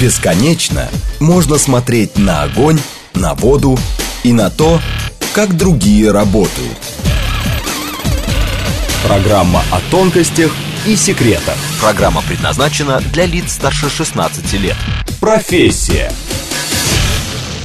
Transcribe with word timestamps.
Бесконечно 0.00 0.88
можно 1.20 1.58
смотреть 1.58 2.16
на 2.16 2.42
огонь, 2.44 2.80
на 3.12 3.34
воду 3.34 3.78
и 4.22 4.32
на 4.32 4.48
то, 4.48 4.80
как 5.34 5.54
другие 5.54 6.10
работают. 6.10 6.78
Программа 9.04 9.62
о 9.70 9.80
тонкостях 9.90 10.52
и 10.86 10.96
секретах. 10.96 11.56
Программа 11.82 12.22
предназначена 12.22 13.02
для 13.12 13.26
лиц 13.26 13.52
старше 13.52 13.90
16 13.90 14.54
лет. 14.54 14.76
Профессия. 15.20 16.10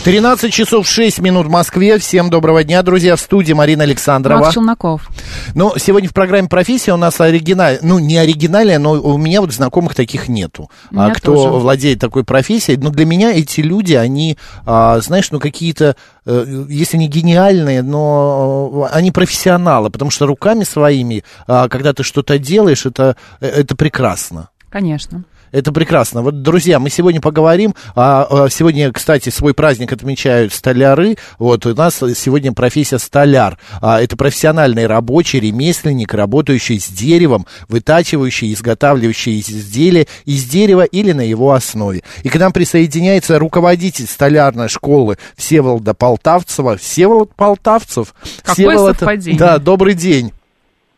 13 0.06 0.54
часов 0.54 0.88
6 0.88 1.20
минут 1.22 1.48
в 1.48 1.50
Москве. 1.50 1.98
Всем 1.98 2.30
доброго 2.30 2.64
дня, 2.64 2.84
друзья. 2.84 3.16
В 3.16 3.20
студии 3.20 3.54
Марина 3.54 3.86
Александрова. 3.86 4.38
Макс 4.38 4.54
Челноков. 4.54 5.10
Ну, 5.56 5.74
сегодня 5.78 6.08
в 6.08 6.14
программе 6.14 6.48
«Профессия» 6.48 6.94
у 6.94 6.98
нас 6.98 7.20
оригиналь... 7.20 7.80
Ну, 7.82 7.98
не 7.98 8.16
оригинальная, 8.16 8.78
но 8.78 8.92
у 8.92 9.18
меня 9.18 9.42
вот 9.42 9.52
знакомых 9.52 9.96
таких 9.96 10.28
нету. 10.28 10.70
А 10.96 11.10
кто 11.10 11.34
тоже. 11.34 11.50
владеет 11.50 12.00
такой 12.00 12.24
профессией. 12.24 12.78
Но 12.78 12.92
для 12.92 13.08
меня 13.08 13.34
эти 13.34 13.62
люди, 13.62 13.96
они, 13.96 14.38
а, 14.68 15.00
знаешь, 15.00 15.32
ну, 15.32 15.40
какие-то, 15.40 15.96
э, 16.28 16.66
если 16.70 16.98
не 16.98 17.08
гениальные, 17.08 17.82
но 17.82 18.88
э, 18.92 18.96
они 18.96 19.12
профессионалы. 19.12 19.90
Потому 19.90 20.12
что 20.12 20.28
руками 20.28 20.66
своими, 20.66 21.24
а, 21.48 21.68
когда 21.68 21.94
ты 21.94 22.04
что-то 22.04 22.38
делаешь, 22.38 22.86
это, 22.86 23.16
э, 23.42 23.48
это 23.48 23.76
прекрасно. 23.76 24.50
Конечно. 24.70 25.24
Это 25.56 25.72
прекрасно. 25.72 26.22
Вот, 26.22 26.42
друзья, 26.42 26.80
мы 26.80 26.90
сегодня 26.90 27.22
поговорим. 27.22 27.76
А, 27.96 28.28
а, 28.30 28.50
сегодня, 28.50 28.92
кстати, 28.92 29.30
свой 29.30 29.54
праздник 29.54 29.94
отмечают 29.94 30.52
столяры. 30.52 31.16
Вот 31.40 31.66
у 31.66 31.74
нас 31.74 31.96
сегодня 31.96 32.52
профессия 32.52 33.00
столяр. 33.00 33.58
А, 33.80 34.02
это 34.02 34.18
профессиональный 34.18 34.86
рабочий, 34.86 35.40
ремесленник, 35.40 36.14
работающий 36.14 36.78
с 36.78 36.90
деревом, 36.90 37.48
вытачивающий, 37.70 38.52
изготавливающий 38.52 39.40
изделия 39.40 40.08
из 40.26 40.44
дерева 40.44 40.84
или 40.84 41.14
на 41.14 41.22
его 41.22 41.54
основе. 41.54 42.04
И 42.24 42.28
к 42.28 42.36
нам 42.36 42.52
присоединяется 42.52 43.40
руководитель 43.40 44.08
столярной 44.08 44.68
школы 44.68 45.18
Всеволода 45.38 45.94
Полтавцева. 45.94 46.76
Всеволод 46.76 47.34
Полтавцев. 47.34 48.14
Какое 48.44 48.72
Всеволод, 48.72 48.98
совпадение. 48.98 49.40
Да, 49.40 49.58
добрый 49.58 49.94
день. 49.94 50.34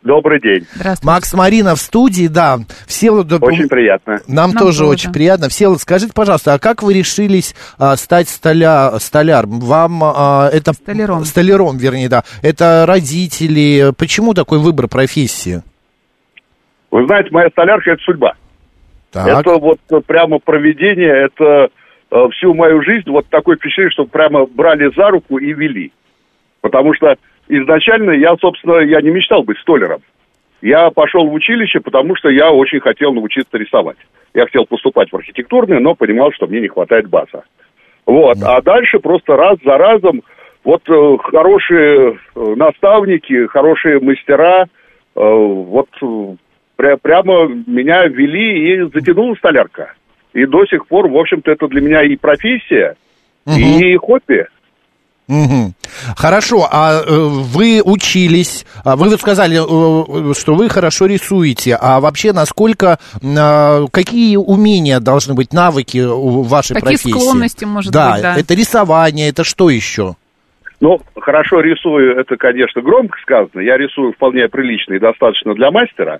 Добрый 0.08 0.40
день. 0.40 0.66
Здравствуйте. 0.74 1.06
Макс 1.06 1.34
Марина 1.34 1.76
в 1.76 1.80
студии, 1.80 2.28
да. 2.28 2.60
Всеволод, 2.88 3.30
Очень 3.42 3.68
приятно. 3.68 4.22
Нам, 4.26 4.52
Нам 4.52 4.52
тоже, 4.54 4.80
тоже. 4.80 4.86
очень 4.86 5.12
приятно. 5.12 5.50
Всеволод, 5.50 5.82
скажите, 5.82 6.14
пожалуйста, 6.16 6.54
а 6.54 6.60
как 6.60 6.82
вы 6.82 6.94
решились 6.94 7.54
а, 7.78 7.98
стать 7.98 8.30
столя, 8.30 8.98
столяр? 9.00 9.46
Вам 9.48 10.02
а, 10.02 10.50
это... 10.52 10.72
Столяром. 10.72 11.26
Столяром, 11.26 11.78
вернее, 11.78 12.08
да. 12.08 12.24
Это 12.42 12.86
родители. 12.88 13.92
Почему 13.98 14.34
такой 14.34 14.60
выбор 14.60 14.88
профессии? 14.88 15.62
Вы 16.90 17.06
знаете, 17.06 17.28
моя 17.32 17.50
столярка– 17.50 17.92
это 17.92 18.02
судьба. 18.04 18.34
Так. 19.12 19.28
Это 19.28 19.60
вот 19.60 19.80
э, 19.92 20.00
прямо 20.08 20.40
проведение, 20.40 21.26
это 21.26 21.68
э, 22.12 22.16
всю 22.32 22.54
мою 22.54 22.82
жизнь 22.82 23.10
вот 23.10 23.28
такое 23.28 23.58
впечатление, 23.58 23.92
что 23.92 24.06
прямо 24.06 24.46
брали 24.46 24.90
за 24.96 25.10
руку 25.10 25.38
и 25.38 25.52
вели. 25.52 25.92
Потому 26.62 26.94
что 26.94 27.16
изначально 27.48 28.12
я, 28.12 28.36
собственно, 28.38 28.80
я 28.80 29.02
не 29.02 29.10
мечтал 29.10 29.44
быть 29.44 29.58
столяром. 29.60 30.02
Я 30.62 30.90
пошел 30.90 31.28
в 31.28 31.34
училище, 31.34 31.80
потому 31.80 32.16
что 32.16 32.30
я 32.30 32.52
очень 32.52 32.80
хотел 32.80 33.14
научиться 33.14 33.58
рисовать. 33.58 33.98
Я 34.34 34.46
хотел 34.46 34.66
поступать 34.66 35.12
в 35.12 35.16
архитектурное, 35.16 35.80
но 35.80 35.96
понимал, 35.96 36.32
что 36.32 36.48
мне 36.48 36.62
не 36.62 36.68
хватает 36.68 37.08
база. 37.08 37.44
Вот. 38.06 38.38
А 38.42 38.62
дальше 38.62 39.00
просто 39.00 39.36
раз 39.36 39.58
за 39.64 39.78
разом 39.78 40.24
вот 40.64 40.82
э, 40.90 41.18
хорошие 41.24 42.18
э, 42.36 42.54
наставники, 42.56 43.48
хорошие 43.48 44.00
мастера, 44.00 44.64
э, 44.64 44.68
вот 45.16 45.90
э, 46.02 46.36
пря- 46.78 46.98
прямо 47.02 47.48
меня 47.48 48.06
вели 48.08 48.74
и 48.74 48.82
затянула 48.94 49.36
столярка. 49.36 49.94
И 50.34 50.46
до 50.46 50.66
сих 50.66 50.88
пор, 50.88 51.08
в 51.08 51.18
общем-то, 51.18 51.52
это 51.52 51.68
для 51.68 51.82
меня 51.82 52.04
и 52.04 52.16
профессия, 52.16 52.96
и 53.58 53.96
хобби. 53.96 54.48
Мгм. 55.28 55.74
Хорошо, 56.16 56.68
а 56.72 57.02
э, 57.02 57.04
вы 57.06 57.82
учились, 57.84 58.66
а 58.86 58.96
вы 58.96 59.10
вот 59.10 59.20
сказали, 59.20 59.58
э, 59.58 60.34
что 60.34 60.56
вы 60.56 60.70
хорошо 60.70 61.06
рисуете, 61.06 61.78
а 61.80 62.00
вообще 62.00 62.32
насколько, 62.32 62.98
э, 63.22 63.86
какие 63.92 64.38
умения 64.38 65.02
должны 65.02 65.34
быть, 65.34 65.52
навыки 65.52 66.00
у 66.00 66.44
вашей 66.44 66.76
Какие 66.76 66.92
профессии? 66.92 67.10
склонности, 67.10 67.66
может 67.66 67.92
да, 67.92 68.14
быть, 68.14 68.22
да. 68.22 68.36
это 68.38 68.54
рисование, 68.54 69.30
это 69.30 69.44
что 69.44 69.70
еще? 69.70 70.16
Ну, 70.80 71.02
хорошо 71.20 71.60
рисую, 71.60 72.18
это, 72.18 72.38
конечно, 72.38 72.82
громко 72.82 73.18
сказано. 73.22 73.60
Я 73.60 73.78
рисую 73.78 74.14
вполне 74.14 74.48
прилично 74.48 74.94
и 74.94 75.00
достаточно 75.00 75.56
для 75.56 75.72
мастера. 75.72 76.20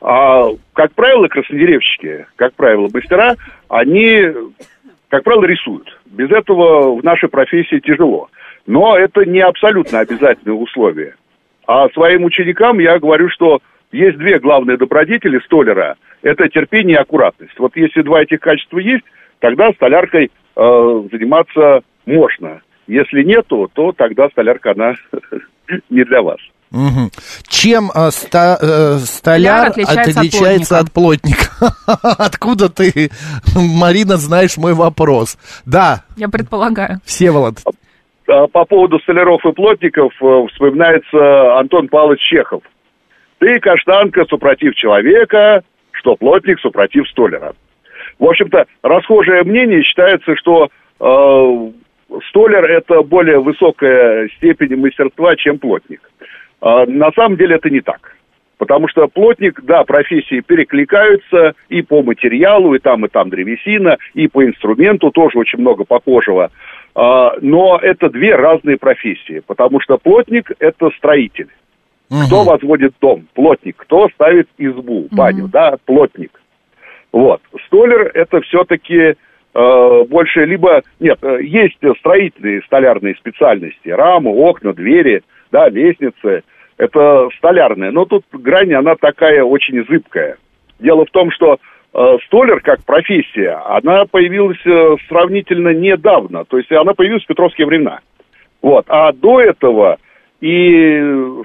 А, 0.00 0.50
как 0.74 0.92
правило, 0.92 1.26
краснодеревщики, 1.26 2.26
как 2.36 2.54
правило, 2.54 2.88
мастера, 2.92 3.34
они, 3.68 4.26
как 5.08 5.24
правило, 5.24 5.44
рисуют. 5.44 5.88
Без 6.06 6.30
этого 6.30 6.94
в 6.94 7.02
нашей 7.02 7.28
профессии 7.28 7.80
тяжело. 7.80 8.28
Но 8.66 8.96
это 8.96 9.24
не 9.24 9.40
абсолютно 9.40 10.00
обязательное 10.00 10.56
условие. 10.56 11.14
А 11.66 11.88
своим 11.90 12.24
ученикам 12.24 12.78
я 12.78 12.98
говорю, 12.98 13.28
что 13.30 13.60
есть 13.90 14.18
две 14.18 14.38
главные 14.38 14.76
добродетели 14.76 15.38
столяра. 15.40 15.96
Это 16.22 16.48
терпение 16.48 16.96
и 16.96 17.00
аккуратность. 17.00 17.58
Вот 17.58 17.76
если 17.76 18.02
два 18.02 18.22
этих 18.22 18.40
качества 18.40 18.78
есть, 18.78 19.04
тогда 19.38 19.72
столяркой 19.72 20.30
э, 20.56 21.02
заниматься 21.10 21.80
можно. 22.04 22.60
Если 22.86 23.22
нету, 23.22 23.70
то 23.72 23.92
тогда 23.92 24.28
столярка, 24.28 24.72
она 24.72 24.94
не 25.90 26.04
для 26.04 26.22
вас. 26.22 26.38
Мгм. 26.70 27.10
Чем 27.48 27.90
э, 27.94 28.10
ста- 28.10 28.58
э, 28.60 28.98
столяр 28.98 29.68
Столяр 29.68 29.68
отличается 29.68 30.10
от 30.10 30.16
отличается 30.26 30.78
от 30.78 30.92
плотника? 30.92 31.44
Откуда 32.18 32.68
ты, 32.68 33.10
Марина, 33.54 34.16
знаешь 34.16 34.56
мой 34.56 34.74
вопрос? 34.74 35.38
Да, 35.64 36.04
Я 36.16 36.28
предполагаю. 36.28 37.00
Всеволод. 37.04 37.56
А 38.28 38.46
По 38.48 38.64
поводу 38.66 38.98
столяров 39.00 39.44
и 39.46 39.52
плотников 39.52 40.12
э, 40.20 40.46
вспоминается 40.52 41.58
Антон 41.58 41.88
Павлович 41.88 42.20
Чехов. 42.20 42.62
Ты, 43.38 43.58
каштанка, 43.60 44.24
супротив 44.28 44.74
человека, 44.74 45.62
что 45.92 46.16
плотник 46.16 46.60
супротив 46.60 47.08
столяра. 47.08 47.54
В 48.18 48.24
общем-то, 48.24 48.66
расхожее 48.82 49.44
мнение 49.44 49.82
считается, 49.82 50.34
что 50.36 50.68
э, 51.00 51.70
столяр 52.28 52.64
это 52.64 53.02
более 53.02 53.40
высокая 53.40 54.28
степень 54.36 54.76
мастерства, 54.76 55.36
чем 55.36 55.58
плотник. 55.58 56.00
А 56.60 56.86
на 56.86 57.10
самом 57.12 57.36
деле 57.36 57.56
это 57.56 57.70
не 57.70 57.80
так. 57.80 58.16
Потому 58.58 58.88
что 58.88 59.06
плотник, 59.06 59.62
да, 59.62 59.84
профессии 59.84 60.40
перекликаются 60.40 61.54
и 61.68 61.82
по 61.82 62.02
материалу, 62.02 62.74
и 62.74 62.80
там, 62.80 63.06
и 63.06 63.08
там 63.08 63.30
древесина, 63.30 63.98
и 64.14 64.26
по 64.26 64.44
инструменту 64.44 65.12
тоже 65.12 65.38
очень 65.38 65.60
много 65.60 65.84
похожего. 65.84 66.50
А, 66.94 67.34
Но 67.40 67.78
это 67.80 68.10
две 68.10 68.34
разные 68.34 68.76
профессии, 68.76 69.42
потому 69.46 69.80
что 69.80 69.96
плотник– 69.96 70.50
это 70.58 70.90
строитель. 70.96 71.48
Кто 72.26 72.42
возводит 72.42 72.94
дом? 73.00 73.28
Плотник. 73.34 73.76
Кто 73.76 74.08
ставит 74.08 74.48
избу, 74.56 75.08
баню? 75.12 75.46
Да, 75.46 75.76
плотник. 75.84 76.40
Вот. 77.12 77.40
Столер– 77.66 78.10
это 78.14 78.40
все-таки 78.40 79.14
э, 79.54 80.04
больше 80.08 80.44
либо... 80.46 80.82
Нет, 81.00 81.18
э, 81.22 81.40
есть 81.42 81.78
строительные 81.98 82.62
столярные 82.62 83.14
специальности. 83.16 83.88
Рамы, 83.88 84.30
окна, 84.30 84.72
двери, 84.72 85.22
да, 85.50 85.68
лестницы. 85.68 86.42
Это 86.76 87.28
столярные. 87.38 87.90
Но 87.90 88.04
тут 88.04 88.24
грань, 88.32 88.72
она 88.74 88.94
такая 88.94 89.42
очень 89.42 89.84
зыбкая. 89.88 90.36
Дело 90.78 91.04
в 91.04 91.10
том, 91.10 91.30
что 91.32 91.58
э, 91.92 92.16
столер 92.26 92.60
как 92.60 92.84
профессия, 92.84 93.60
она 93.66 94.04
появилась 94.04 94.64
э, 94.64 94.96
сравнительно 95.08 95.74
недавно. 95.74 96.44
То 96.44 96.58
есть 96.58 96.70
она 96.70 96.94
появилась 96.94 97.24
в 97.24 97.26
петровские 97.26 97.66
времена. 97.66 98.00
Вот. 98.62 98.84
А 98.88 99.12
до 99.12 99.40
этого 99.40 99.98
и 100.40 101.00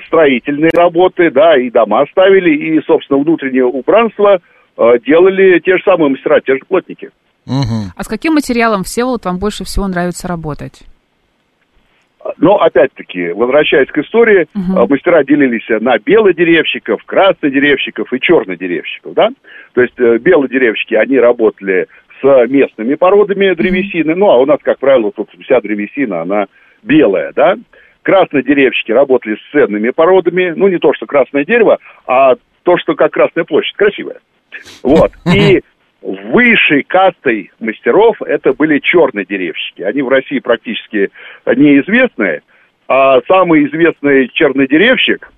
строительные 0.05 0.71
работы, 0.75 1.31
да, 1.31 1.57
и 1.57 1.71
дома 1.71 2.05
ставили, 2.11 2.51
и, 2.51 2.81
собственно, 2.83 3.19
внутреннее 3.19 3.65
убранство 3.65 4.39
э, 4.77 4.99
делали 5.05 5.59
те 5.59 5.77
же 5.77 5.83
самые 5.83 6.09
мастера, 6.09 6.41
те 6.41 6.53
же 6.53 6.59
плотники. 6.67 7.09
Мгм. 7.45 7.91
А 7.95 8.03
с 8.03 8.07
каким 8.07 8.35
материалом, 8.35 8.83
Всеволод, 8.83 9.25
вам 9.25 9.39
больше 9.39 9.63
всего 9.63 9.87
нравится 9.87 10.27
работать? 10.27 10.83
Но, 12.37 12.57
опять-таки, 12.57 13.31
возвращаясь 13.31 13.89
к 13.89 13.97
истории, 13.97 14.43
э, 14.43 14.87
мастера 14.87 15.23
делились 15.23 15.67
на 15.81 15.97
белодеревщиков, 15.99 17.03
краснодеревщиков 17.05 18.11
и 18.13 18.19
чернодеревщиков, 18.19 19.13
да? 19.13 19.29
То 19.73 19.81
есть 19.81 19.99
э, 19.99 20.17
белодеревщики, 20.19 20.95
они 20.95 21.19
работали 21.19 21.87
с 22.21 22.47
местными 22.47 22.95
породами 22.95 23.53
древесины, 23.53 24.15
ну, 24.15 24.29
а 24.29 24.37
у 24.37 24.45
нас, 24.45 24.59
как 24.63 24.79
правило, 24.79 25.11
тут 25.11 25.29
вся 25.41 25.59
древесина, 25.59 26.21
она 26.21 26.45
белая, 26.81 27.33
да? 27.35 27.57
Краснодеревщики 28.03 28.91
работали 28.91 29.35
с 29.35 29.51
ценными 29.51 29.89
породами, 29.89 30.53
ну, 30.55 30.67
не 30.67 30.77
то, 30.77 30.93
что 30.93 31.05
красное 31.05 31.43
дерево, 31.43 31.79
а 32.07 32.35
то, 32.63 32.77
что 32.77 32.95
как 32.95 33.11
Красная 33.11 33.43
площадь, 33.43 33.75
красивое. 33.75 34.17
Вот. 34.81 35.11
И 35.35 35.61
высшей 36.03 36.83
кастой 36.83 37.51
мастеров 37.59 38.21
это 38.21 38.53
были 38.53 38.79
черные 38.79 39.25
деревщики. 39.25 39.81
Они 39.81 40.01
в 40.01 40.09
России 40.09 40.39
практически 40.39 41.09
неизвестные. 41.45 42.41
А 42.87 43.21
самый 43.27 43.65
известный 43.67 44.27
чернодеревщик 44.33 45.31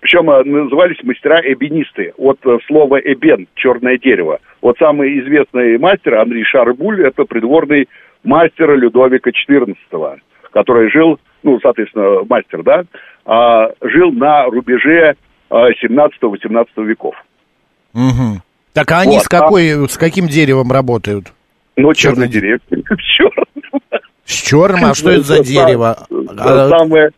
Причем 0.00 0.30
э, 0.30 0.44
назывались 0.44 1.02
мастера 1.02 1.40
эбенисты. 1.40 2.12
От 2.18 2.38
э, 2.44 2.58
слова 2.66 3.00
эбен, 3.00 3.48
черное 3.54 3.96
дерево. 3.96 4.40
Вот 4.60 4.76
самый 4.78 5.18
известный 5.20 5.78
мастер 5.78 6.16
Андрей 6.16 6.44
Шарбуль, 6.44 7.04
это 7.06 7.24
придворный 7.24 7.88
мастер 8.22 8.76
Людовика 8.76 9.30
XIV, 9.30 10.20
который 10.52 10.90
жил, 10.90 11.18
ну, 11.42 11.58
соответственно, 11.60 12.22
мастер, 12.28 12.62
да, 12.62 12.84
а, 13.24 13.70
жил 13.80 14.12
на 14.12 14.44
рубеже 14.44 15.16
17-18 15.50 16.66
веков. 16.84 17.14
Угу. 17.94 18.42
Так 18.72 18.90
а 18.90 19.00
они 19.00 19.16
вот, 19.16 19.24
с, 19.24 19.28
какой, 19.28 19.84
а... 19.84 19.88
с 19.88 19.96
каким 19.98 20.26
деревом 20.26 20.72
работают? 20.72 21.32
Ну, 21.76 21.92
черный 21.94 22.28
деревья. 22.28 22.60
Черным. 22.70 23.46
С 24.24 24.42
черным? 24.42 24.84
А 24.84 24.94
что 24.94 25.10
это 25.10 25.22
за 25.22 25.44
дерево? 25.44 26.06
А 26.38 26.68
самое... 26.68 27.10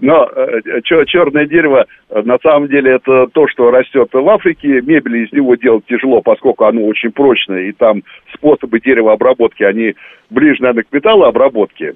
Но 0.00 0.28
э, 0.32 0.80
черное 0.82 1.46
дерево, 1.46 1.86
на 2.08 2.38
самом 2.40 2.68
деле, 2.68 2.94
это 2.94 3.26
то, 3.32 3.48
что 3.48 3.72
растет 3.72 4.08
в 4.12 4.28
Африке. 4.28 4.80
Мебель 4.80 5.24
из 5.24 5.32
него 5.32 5.56
делать 5.56 5.86
тяжело, 5.86 6.20
поскольку 6.20 6.66
оно 6.66 6.84
очень 6.84 7.10
прочное, 7.10 7.62
и 7.62 7.72
там 7.72 8.04
способы 8.32 8.78
деревообработки, 8.78 9.64
они 9.64 9.96
ближе, 10.30 10.62
наверное, 10.62 10.84
к 10.84 10.92
металлообработке. 10.92 11.94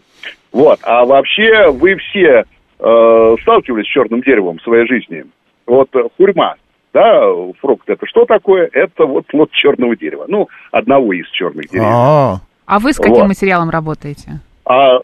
Вот. 0.50 0.80
А 0.82 1.04
вообще 1.04 1.70
вы 1.70 1.94
все 1.96 2.44
э, 2.80 3.36
сталкивались 3.42 3.86
с 3.86 3.92
черным 3.92 4.20
деревом 4.22 4.58
в 4.58 4.62
своей 4.62 4.88
жизни. 4.88 5.24
Вот 5.66 5.88
хурьма, 6.16 6.56
да, 6.92 7.22
фрукт 7.60 7.88
это 7.88 8.06
что 8.06 8.24
такое? 8.24 8.68
Это 8.72 9.06
вот 9.06 9.26
плод 9.26 9.50
черного 9.52 9.96
дерева. 9.96 10.26
Ну, 10.28 10.48
одного 10.70 11.12
из 11.12 11.28
черных 11.30 11.68
деревьев. 11.68 11.90
А, 11.90 12.40
а 12.66 12.78
вы 12.78 12.92
с 12.92 12.98
каким 12.98 13.14
вот. 13.14 13.28
материалом 13.28 13.70
работаете? 13.70 14.40
А 14.64 14.98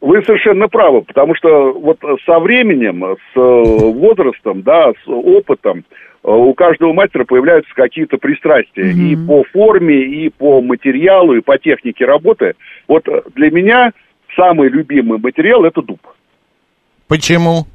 вы 0.00 0.22
совершенно 0.24 0.68
правы, 0.68 1.02
потому 1.02 1.34
что 1.36 1.72
вот 1.72 1.98
со 2.26 2.40
временем, 2.40 3.16
с 3.32 3.36
возрастом, 3.36 4.62
да, 4.62 4.90
с 4.90 5.08
опытом, 5.08 5.84
у 6.24 6.54
каждого 6.54 6.92
мастера 6.92 7.24
появляются 7.24 7.72
какие-то 7.74 8.16
пристрастия 8.18 8.92
mm-hmm. 8.92 9.12
и 9.12 9.26
по 9.26 9.44
форме, 9.44 10.02
и 10.02 10.28
по 10.28 10.60
материалу, 10.60 11.34
и 11.34 11.40
по 11.40 11.58
технике 11.58 12.04
работы. 12.04 12.54
Вот 12.86 13.08
для 13.34 13.50
меня 13.50 13.92
самый 14.36 14.68
любимый 14.68 15.18
материал 15.18 15.64
это 15.64 15.82
дуб. 15.82 16.00
Почему? 17.08 17.66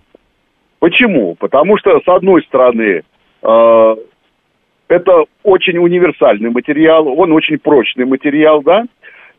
Почему? 0.80 1.36
Потому 1.36 1.78
что, 1.78 2.00
с 2.00 2.08
одной 2.08 2.44
стороны, 2.44 2.82
э, 2.84 3.02
это 3.42 5.26
очень 5.44 5.78
универсальный 5.78 6.50
материал, 6.50 7.08
он 7.08 7.32
очень 7.32 7.60
прочный 7.60 8.06
материал, 8.06 8.62
да, 8.62 8.86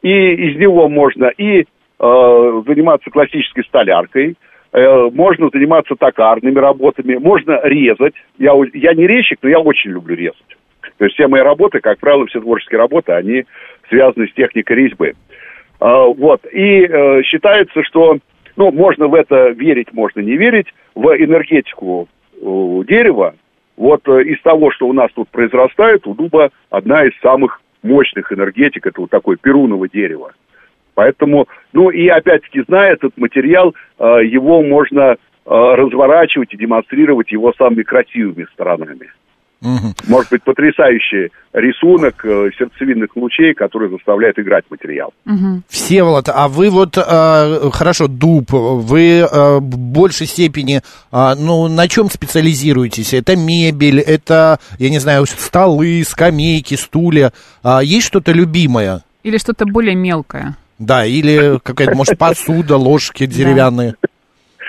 и 0.02 0.10
из 0.10 0.56
него 0.56 0.88
можно 0.88 1.26
и 1.36 1.62
э, 1.62 2.62
заниматься 2.66 3.10
классической 3.10 3.64
столяркой, 3.64 4.36
э, 4.72 5.10
можно 5.12 5.48
заниматься 5.52 5.94
токарными 5.96 6.58
работами, 6.58 7.16
можно 7.16 7.60
резать. 7.64 8.14
Я, 8.38 8.52
я 8.74 8.94
не 8.94 9.06
резчик, 9.06 9.38
но 9.42 9.48
я 9.48 9.58
очень 9.58 9.90
люблю 9.90 10.14
резать. 10.14 10.56
То 10.98 11.04
есть 11.04 11.14
все 11.14 11.28
мои 11.28 11.40
работы, 11.40 11.80
как 11.80 11.98
правило, 11.98 12.26
все 12.26 12.40
творческие 12.40 12.78
работы, 12.78 13.12
они 13.12 13.44
связаны 13.88 14.28
с 14.28 14.32
техникой 14.34 14.76
резьбы. 14.76 15.14
Э, 15.80 16.04
вот. 16.16 16.44
И 16.52 16.86
э, 16.86 17.22
считается, 17.22 17.82
что 17.84 18.18
ну, 18.56 18.70
можно 18.72 19.08
в 19.08 19.14
это 19.14 19.48
верить, 19.50 19.92
можно 19.92 20.20
не 20.20 20.36
верить, 20.36 20.66
в 20.94 21.06
энергетику 21.16 22.08
э, 22.34 22.84
дерева, 22.86 23.34
вот 23.78 24.06
э, 24.08 24.22
из 24.24 24.40
того, 24.42 24.70
что 24.72 24.86
у 24.86 24.92
нас 24.92 25.10
тут 25.14 25.28
произрастает, 25.28 26.06
у 26.06 26.14
дуба 26.14 26.50
одна 26.68 27.04
из 27.04 27.18
самых 27.20 27.60
мощных 27.82 28.32
энергетик, 28.32 28.86
это 28.86 29.00
вот 29.00 29.10
такое 29.10 29.36
перуново 29.36 29.88
дерево. 29.88 30.32
Поэтому, 30.94 31.46
ну 31.72 31.90
и 31.90 32.08
опять-таки, 32.08 32.62
зная 32.66 32.92
этот 32.92 33.16
материал, 33.16 33.74
э, 33.98 34.24
его 34.26 34.62
можно 34.62 35.16
разворачивать 35.50 36.52
и 36.52 36.58
демонстрировать 36.58 37.32
его 37.32 37.54
самыми 37.54 37.82
красивыми 37.82 38.46
сторонами. 38.52 39.10
Угу. 39.60 39.94
Может 40.06 40.30
быть, 40.30 40.42
потрясающий 40.44 41.32
рисунок 41.52 42.24
э, 42.24 42.50
сердцевинных 42.56 43.16
лучей, 43.16 43.54
который 43.54 43.90
заставляет 43.90 44.38
играть 44.38 44.64
материал. 44.70 45.12
Угу. 45.26 45.62
Всеволод, 45.68 46.28
а 46.28 46.46
вы 46.46 46.70
вот, 46.70 46.96
э, 46.96 47.70
хорошо, 47.72 48.06
дуб, 48.06 48.52
вы 48.52 49.18
э, 49.18 49.58
в 49.58 49.78
большей 49.78 50.28
степени, 50.28 50.76
э, 51.10 51.34
ну, 51.36 51.66
на 51.66 51.88
чем 51.88 52.08
специализируетесь? 52.08 53.14
Это 53.14 53.36
мебель, 53.36 53.98
это, 53.98 54.58
я 54.78 54.90
не 54.90 55.00
знаю, 55.00 55.26
столы, 55.26 56.04
скамейки, 56.04 56.74
стулья. 56.74 57.32
А 57.64 57.82
есть 57.82 58.06
что-то 58.06 58.30
любимое? 58.30 59.02
Или 59.24 59.38
что-то 59.38 59.66
более 59.66 59.96
мелкое? 59.96 60.56
Да, 60.78 61.04
или 61.04 61.58
какая-то, 61.60 61.96
может, 61.96 62.16
посуда, 62.16 62.76
ложки 62.76 63.26
деревянные. 63.26 63.94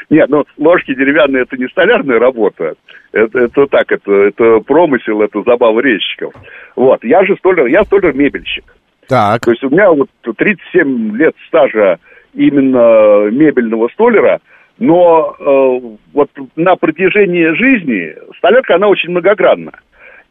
Нет, 0.09 0.27
ну 0.29 0.43
ложки 0.57 0.95
деревянные 0.95 1.43
это 1.43 1.55
не 1.55 1.67
столярная 1.67 2.17
работа. 2.17 2.73
Это, 3.11 3.39
это 3.39 3.65
так, 3.67 3.91
это, 3.91 4.11
это 4.11 4.59
промысел, 4.59 5.21
это 5.21 5.41
забава 5.43 5.79
резчиков. 5.79 6.33
Вот. 6.75 7.03
Я 7.03 7.25
же 7.25 7.35
столер, 7.37 7.65
я 7.65 7.83
столер-мебельщик. 7.83 8.63
Так. 9.07 9.43
То 9.43 9.51
есть 9.51 9.63
у 9.63 9.69
меня 9.69 9.91
вот 9.91 10.09
37 10.23 11.15
лет 11.17 11.35
стажа 11.47 11.97
именно 12.33 13.29
мебельного 13.31 13.89
столера, 13.89 14.39
но 14.77 15.35
э, 15.39 15.95
вот 16.13 16.29
на 16.55 16.75
протяжении 16.75 17.47
жизни 17.55 18.15
столярка, 18.37 18.75
она 18.75 18.87
очень 18.87 19.09
многогранна. 19.09 19.73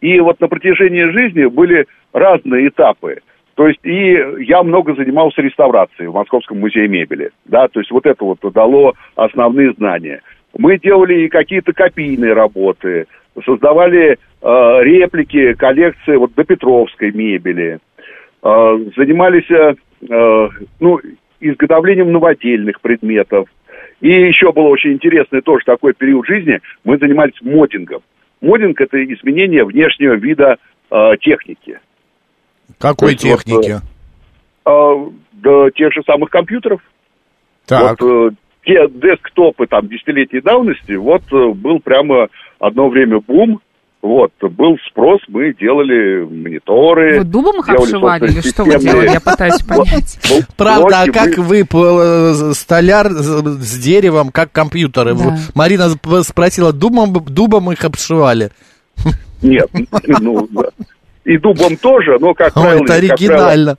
И 0.01 0.21
вот 0.21 0.41
на 0.41 0.47
протяжении 0.47 1.11
жизни 1.11 1.47
были 1.47 1.87
разные 2.13 2.69
этапы. 2.69 3.19
То 3.57 3.67
есть 3.67 3.81
и 3.83 4.45
я 4.45 4.63
много 4.63 4.95
занимался 4.95 5.43
реставрацией 5.43 6.07
в 6.07 6.15
Московском 6.15 6.61
музее 6.61 6.87
мебели. 6.87 7.33
Да, 7.45 7.67
то 7.67 7.81
есть 7.81 7.91
вот 7.91 8.07
это 8.07 8.25
вот 8.25 8.39
дало 8.53 8.95
основные 9.17 9.73
знания. 9.73 10.23
Мы 10.57 10.79
делали 10.79 11.25
и 11.25 11.29
какие-то 11.29 11.73
копийные 11.73 12.33
работы, 12.33 13.07
создавали 13.45 14.13
э, 14.13 14.17
реплики 14.83 15.55
коллекции 15.55 16.17
вот 16.17 16.35
до 16.35 16.45
Петровской 16.45 17.13
мебели, 17.13 17.79
э, 18.43 18.79
занимались 18.97 19.51
э, 19.51 20.49
ну, 20.81 21.01
изготовлением 21.41 22.13
новодельных 22.13 22.81
предметов. 22.81 23.49
И 24.01 24.09
еще 24.09 24.53
было 24.53 24.69
очень 24.69 24.93
интересный 24.93 25.41
тоже 25.41 25.65
такой 25.65 25.93
период 25.93 26.27
жизни, 26.27 26.61
мы 26.85 26.99
занимались 26.99 27.41
модингом. 27.43 28.03
Модинг– 28.41 28.81
это 28.81 29.03
изменение 29.05 29.65
внешнего 29.65 30.15
вида 30.15 30.57
э, 30.91 30.97
техники. 31.21 31.81
Какой 32.79 33.13
есть, 33.13 33.23
техники? 33.23 33.81
Вот, 34.65 35.09
э, 35.09 35.11
да, 35.33 35.71
тех 35.73 35.93
же 35.93 36.03
самых 36.05 36.31
компьютеров. 36.31 36.81
Так. 37.67 38.01
Вот, 38.01 38.33
э, 38.33 38.35
те 38.69 38.87
десктопы 38.89 39.67
там 39.67 39.89
десятилетней 39.89 40.43
давности, 40.43 40.93
вот 40.93 41.23
э, 41.33 41.53
был 41.55 41.81
прямо 41.81 42.29
одно 42.61 42.91
время 42.91 43.21
бум, 43.27 43.61
вот, 44.03 44.31
был 44.41 44.77
спрос, 44.91 45.21
мы 45.29 45.55
делали 45.55 46.23
мониторы. 46.23 47.21
Вы 47.21 47.25
дубом 47.25 47.61
их 47.61 47.69
обшивали 47.69 48.25
или 48.27 48.41
что 48.43 48.65
вы 48.65 48.79
делали? 48.79 49.09
Я 49.09 49.21
пытаюсь 49.21 49.63
понять. 49.63 50.19
Правда, 50.57 51.03
а 51.03 51.11
как 51.11 51.39
вы, 51.39 51.63
э, 51.63 52.53
столяр 52.53 53.09
с 53.09 53.79
деревом, 53.79 54.31
как 54.31 54.53
компьютеры? 54.53 55.17
Марина 55.55 55.89
спросила, 56.23 56.73
дубом, 56.75 57.13
дубом 57.13 57.73
их 57.73 57.83
обшивали? 57.85 58.51
Нет, 59.43 59.71
ну, 60.21 60.47
и 61.25 61.39
дубом 61.39 61.77
тоже, 61.79 62.19
но, 62.21 62.35
как 62.35 62.53
правило... 62.53 62.85
это 62.85 62.95
оригинально. 62.95 63.79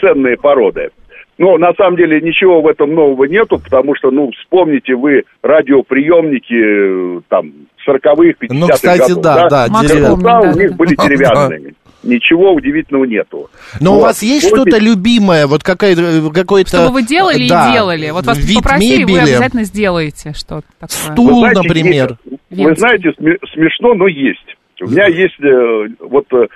Ценные 0.00 0.36
породы. 0.36 0.90
Но 1.38 1.56
на 1.56 1.72
самом 1.74 1.96
деле 1.96 2.20
ничего 2.20 2.60
в 2.60 2.66
этом 2.66 2.94
нового 2.94 3.24
нету, 3.24 3.60
потому 3.62 3.94
что, 3.94 4.10
ну, 4.10 4.30
вспомните 4.32 4.94
вы 4.96 5.22
радиоприемники 5.42 7.22
там 7.28 7.52
40-х, 7.86 8.34
50-х 8.40 8.54
Ну, 8.54 8.68
кстати, 8.68 9.08
годов, 9.08 9.22
да, 9.22 9.48
да, 9.48 9.68
да, 9.68 9.82
деревянные. 9.82 10.16
Да, 10.18 10.40
у 10.40 10.58
них 10.58 10.76
были 10.76 10.96
деревянные. 10.96 11.74
Ничего 12.02 12.52
удивительного 12.52 13.04
нету. 13.04 13.50
Но 13.80 13.92
вот. 13.92 13.98
у 13.98 14.02
вас 14.02 14.22
есть 14.22 14.50
Помните? 14.50 14.70
что-то 14.70 14.84
любимое, 14.84 15.46
вот 15.46 15.64
какое-то... 15.64 16.30
какое-то 16.32 16.70
Чтобы 16.70 16.92
вы 16.94 17.02
делали 17.02 17.48
да, 17.48 17.68
и 17.68 17.72
делали. 17.72 18.10
Вот 18.10 18.24
вас 18.24 18.38
вид 18.38 18.62
попросили, 18.62 19.02
мебели. 19.02 19.12
вы 19.14 19.20
обязательно 19.20 19.64
сделаете 19.64 20.32
что-то 20.32 20.66
такое. 20.78 21.12
Стул, 21.12 21.40
знаете, 21.40 21.60
например. 21.60 22.16
Есть, 22.50 22.64
вы 22.64 22.76
знаете, 22.76 23.12
смешно, 23.52 23.94
но 23.94 24.06
есть. 24.06 24.56
У 24.80 24.88
меня 24.88 25.06
есть 25.06 25.40
э, 25.40 25.88
вот 26.00 26.26
э, 26.32 26.46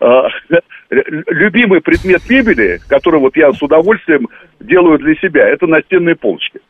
э, 0.00 0.06
любимый 0.92 1.80
предмет 1.80 2.22
мебели, 2.28 2.80
который 2.88 3.20
вот 3.20 3.36
я 3.36 3.52
с 3.52 3.62
удовольствием 3.62 4.28
делаю 4.60 4.98
для 4.98 5.14
себя, 5.16 5.48
это 5.48 5.66
настенные 5.66 6.16
полочки. 6.16 6.60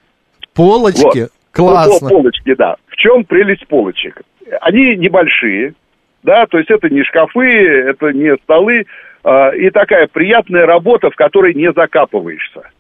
Полочки? 0.54 1.20
Вот. 1.20 1.30
Классно. 1.50 2.08
Полочки, 2.08 2.54
да. 2.54 2.76
В 2.86 2.96
чем 2.96 3.24
прелесть 3.24 3.66
полочек? 3.66 4.22
Они 4.60 4.96
небольшие, 4.96 5.74
да, 6.22 6.46
то 6.46 6.58
есть 6.58 6.70
это 6.70 6.88
не 6.88 7.02
шкафы, 7.04 7.46
это 7.46 8.12
не 8.12 8.36
столы, 8.44 8.84
э, 9.24 9.56
и 9.56 9.70
такая 9.70 10.06
приятная 10.06 10.66
работа, 10.66 11.10
в 11.10 11.16
которой 11.16 11.54
не 11.54 11.72
закапываешься, 11.72 12.70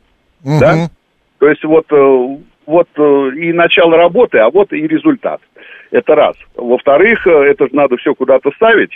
угу. 0.44 0.60
да. 0.60 0.88
То 1.38 1.48
есть 1.48 1.64
вот, 1.64 1.86
э, 1.90 2.36
вот 2.66 2.88
э, 2.96 3.30
и 3.36 3.52
начало 3.52 3.96
работы, 3.96 4.38
а 4.38 4.50
вот 4.50 4.72
и 4.72 4.86
результат. 4.86 5.40
Это 5.90 6.14
раз. 6.14 6.36
Во-вторых, 6.54 7.26
э, 7.26 7.30
это 7.30 7.66
же 7.66 7.74
надо 7.74 7.96
все 7.96 8.14
куда-то 8.14 8.50
ставить, 8.52 8.92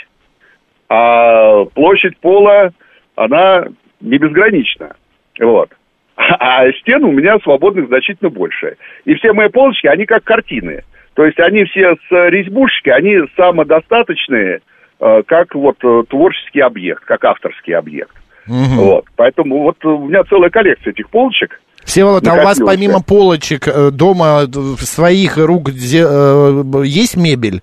а 0.89 1.65
площадь 1.67 2.17
пола, 2.19 2.71
она 3.17 3.67
не 4.01 4.19
безгранична. 4.19 4.97
Вот. 5.41 5.71
А 6.17 6.71
стен 6.81 7.05
у 7.05 7.13
меня 7.13 7.39
свободных 7.43 7.89
значительно 7.89 8.31
больше. 8.31 8.77
И 9.05 9.15
все 9.15 9.33
мои 9.33 9.49
полочки, 9.49 9.87
они 9.87 10.07
как 10.07 10.25
картины. 10.25 10.83
То 11.15 11.25
есть 11.25 11.39
они 11.41 11.65
все 11.65 11.95
с 11.95 12.31
резьбушки, 12.31 12.89
они 12.91 13.17
самодостаточные, 13.37 14.61
э, 15.01 15.23
как 15.27 15.55
вот 15.55 15.77
э, 15.83 16.03
творческий 16.09 16.61
объект, 16.61 17.05
как 17.05 17.25
авторский 17.25 17.75
объект. 17.75 18.15
Угу. 18.47 18.83
Вот. 18.83 19.05
Поэтому 19.17 19.63
вот 19.63 19.85
у 19.85 20.09
меня 20.09 20.25
целая 20.25 20.51
коллекция 20.51 20.93
этих 20.93 21.11
полочек. 21.11 21.61
Всеволод, 21.85 22.27
а 22.27 22.35
у 22.35 22.45
вас 22.45 22.59
помимо 22.59 23.03
полочек 23.03 23.69
э, 23.69 23.91
дома 23.91 24.43
своих 24.79 25.37
рук 25.37 25.71
есть 25.71 27.17
мебель? 27.17 27.61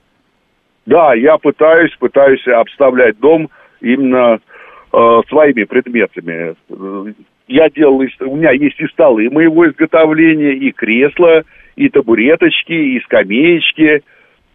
Да, 0.86 1.14
я 1.14 1.38
пытаюсь, 1.38 1.96
пытаюсь 1.98 2.46
обставлять 2.48 3.20
дом 3.20 3.50
именно 3.82 4.40
э, 4.92 5.22
своими 5.30 5.64
предметами. 5.64 6.56
Я 7.48 7.70
делал, 7.70 7.98
у 7.98 8.36
меня 8.36 8.52
есть 8.52 8.80
и 8.80 8.88
столы 8.88 9.30
моего 9.30 9.68
изготовления, 9.70 10.54
и 10.54 10.72
кресла, 10.72 11.44
и 11.76 11.90
табуреточки, 11.90 12.74
и 12.74 13.00
скамеечки. 13.02 14.04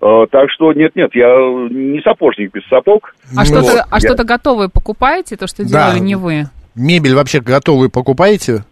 Э, 0.00 0.26
так 0.30 0.50
что 0.50 0.72
нет-нет, 0.72 1.14
я 1.14 1.28
не 1.70 2.00
сапожник 2.02 2.52
без 2.52 2.66
сапог. 2.68 3.14
А 3.36 3.44
что-то 3.44 3.84
а 3.90 4.00
что 4.00 4.22
готовое 4.24 4.68
покупаете, 4.68 5.36
то, 5.36 5.46
что 5.46 5.64
делали 5.64 5.98
да. 5.98 6.04
не 6.04 6.14
вы? 6.14 6.44
Мебель 6.74 7.14
вообще 7.14 7.40
готовую 7.40 7.90
покупаете? 7.90 8.64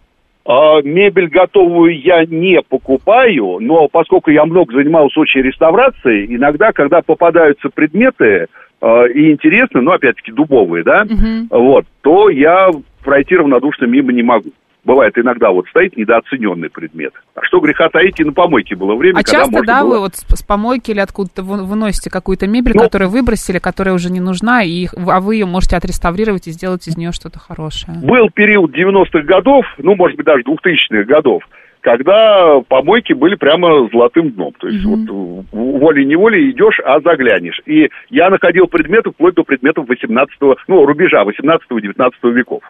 А, 0.47 0.81
мебель 0.81 1.27
готовую 1.27 1.99
я 1.99 2.25
не 2.25 2.61
покупаю, 2.61 3.57
но 3.59 3.89
поскольку 3.89 4.31
я 4.31 4.45
много 4.45 4.73
занимался 4.73 5.19
очень 5.19 5.41
реставрацией, 5.41 6.33
иногда, 6.33 6.71
когда 6.71 7.01
попадаются 7.01 7.69
предметы 7.69 8.47
а, 8.79 9.03
и 9.07 9.33
интересные, 9.33 9.81
ну, 9.81 9.91
опять-таки, 9.91 10.31
дубовые, 10.31 10.85
да, 10.85 11.03
угу. 11.03 11.63
вот, 11.63 11.85
то 12.01 12.29
я 12.29 12.69
пройти 13.03 13.35
равнодушно 13.35 13.85
мимо 13.85 14.13
не 14.13 14.23
могу 14.23 14.51
бывает 14.87 15.17
иногда 15.17 15.51
вот 15.51 15.67
стоит 15.67 15.95
недооцененный 15.97 16.69
предмет. 16.69 17.13
А 17.35 17.43
что 17.43 17.59
греха 17.59 17.89
таить, 17.89 18.19
и 18.19 18.23
на 18.23 18.31
помойке 18.31 18.75
было 18.75 18.95
время, 18.95 19.19
а 19.19 19.23
когда 19.23 19.43
часто, 19.43 19.61
да, 19.63 19.83
было... 19.83 19.89
вы 19.89 19.99
вот 19.99 20.15
с 20.15 20.41
помойки 20.41 20.91
или 20.91 20.99
откуда-то 20.99 21.43
выносите 21.43 22.09
какую-то 22.09 22.47
мебель, 22.47 22.71
ну, 22.73 22.83
которую 22.83 23.09
выбросили, 23.09 23.59
которая 23.59 23.93
уже 23.93 24.09
не 24.09 24.21
нужна, 24.21 24.63
и, 24.63 24.87
а 24.95 25.19
вы 25.19 25.35
ее 25.35 25.45
можете 25.45 25.75
отреставрировать 25.75 26.47
и 26.47 26.51
сделать 26.51 26.87
из 26.87 26.97
нее 26.97 27.11
что-то 27.11 27.37
хорошее? 27.37 27.97
Был 28.01 28.29
период 28.33 28.73
90-х 28.75 29.21
годов, 29.23 29.65
ну, 29.77 29.95
может 29.95 30.15
быть, 30.15 30.25
даже 30.25 30.43
2000-х 30.43 31.03
годов, 31.03 31.43
когда 31.81 32.59
помойки 32.67 33.13
были 33.13 33.35
прямо 33.35 33.87
золотым 33.91 34.31
дном. 34.31 34.53
То 34.59 34.67
есть 34.67 34.85
mm-hmm. 34.85 35.05
вот 35.11 35.45
волей-неволей 35.51 36.51
идешь, 36.51 36.79
а 36.83 36.99
заглянешь. 37.01 37.61
И 37.65 37.89
я 38.09 38.29
находил 38.29 38.67
предметы 38.67 39.11
вплоть 39.11 39.35
до 39.35 39.43
предметов 39.43 39.85
18-го, 39.87 40.55
ну, 40.67 40.85
рубежа 40.85 41.23
18-19 41.23 42.11
веков. 42.33 42.63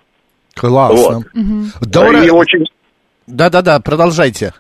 Классно. 0.58 1.18
Вот. 1.18 1.26
Угу. 1.34 1.90
Дора... 1.92 2.24
И 2.24 2.30
очень... 2.30 2.66
Да-да-да, 3.28 3.80
продолжайте. 3.80 4.54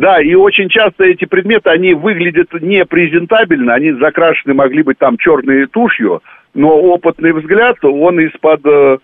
Да, 0.00 0.20
и 0.20 0.34
очень 0.34 0.70
часто 0.70 1.04
эти 1.04 1.26
предметы, 1.26 1.68
они 1.68 1.92
выглядят 1.92 2.48
непрезентабельно, 2.54 3.74
они 3.74 3.92
закрашены 3.92 4.54
могли 4.54 4.82
быть 4.82 4.96
там 4.96 5.18
черной 5.18 5.66
тушью, 5.66 6.22
но 6.54 6.70
опытный 6.70 7.34
взгляд, 7.34 7.76
он 7.82 8.18
из-под 8.20 8.64
э, 8.64 8.96
э 8.96 8.98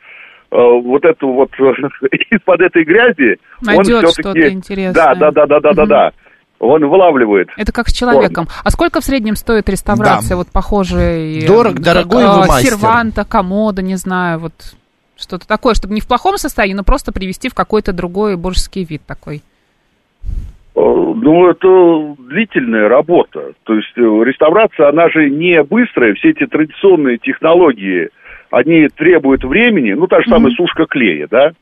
вот 0.51 1.05
эту 1.05 1.29
вот, 1.29 1.51
из-под 2.31 2.61
этой 2.63 2.85
грязи, 2.85 3.37
Найдет 3.61 4.05
он 4.05 4.11
все-таки... 4.11 4.49
интересное. 4.49 4.95
Да, 4.95 5.15
да, 5.15 5.31
да, 5.31 5.47
да, 5.47 5.61
да, 5.61 5.69
угу. 5.69 5.77
да, 5.77 5.87
да. 5.87 6.13
Он 6.59 6.83
вылавливает. 6.87 7.51
Это 7.59 7.71
как 7.73 7.89
с 7.89 7.93
человеком. 7.93 8.47
Форму. 8.47 8.63
А 8.65 8.71
сколько 8.71 9.03
в 9.03 9.05
среднем 9.05 9.37
стоит 9.37 9.69
реставрация 9.69 10.31
да. 10.31 10.37
вот 10.37 10.49
похожей? 10.51 11.47
Дорого, 11.47 11.79
дорогой 11.79 12.25
как, 12.25 12.37
вы 12.37 12.47
мастер. 12.47 12.71
Серванта, 12.71 13.25
комода, 13.27 13.83
не 13.83 13.97
знаю, 13.97 14.39
вот 14.39 14.55
что-то 15.17 15.47
такое, 15.47 15.75
чтобы 15.75 15.95
не 15.95 16.01
в 16.01 16.07
плохом 16.07 16.37
состоянии, 16.37 16.75
но 16.75 16.85
просто 16.85 17.13
привести 17.13 17.49
в 17.49 17.55
какой-то 17.55 17.93
другой 17.93 18.37
божеский 18.37 18.85
вид 18.85 19.03
такой. 19.07 19.43
Э, 20.75 20.81
ну, 20.81 21.49
это 21.49 22.17
длительная 22.29 22.89
работа. 22.89 23.53
То 23.65 23.75
есть 23.75 23.93
э, 23.97 24.01
реставрация, 24.01 24.89
она 24.89 25.09
же 25.09 25.31
не 25.31 25.63
быстрая. 25.63 26.15
Все 26.15 26.31
эти 26.31 26.47
традиционные 26.47 27.19
технологии, 27.19 28.11
они 28.51 28.89
требуют 28.89 29.43
времени. 29.45 29.93
Ну, 29.93 30.07
та 30.07 30.21
же 30.21 30.29
самая 30.29 30.53
mm-hmm. 30.53 30.57
сушка 30.57 30.87
клея, 30.87 31.27
да? 31.31 31.53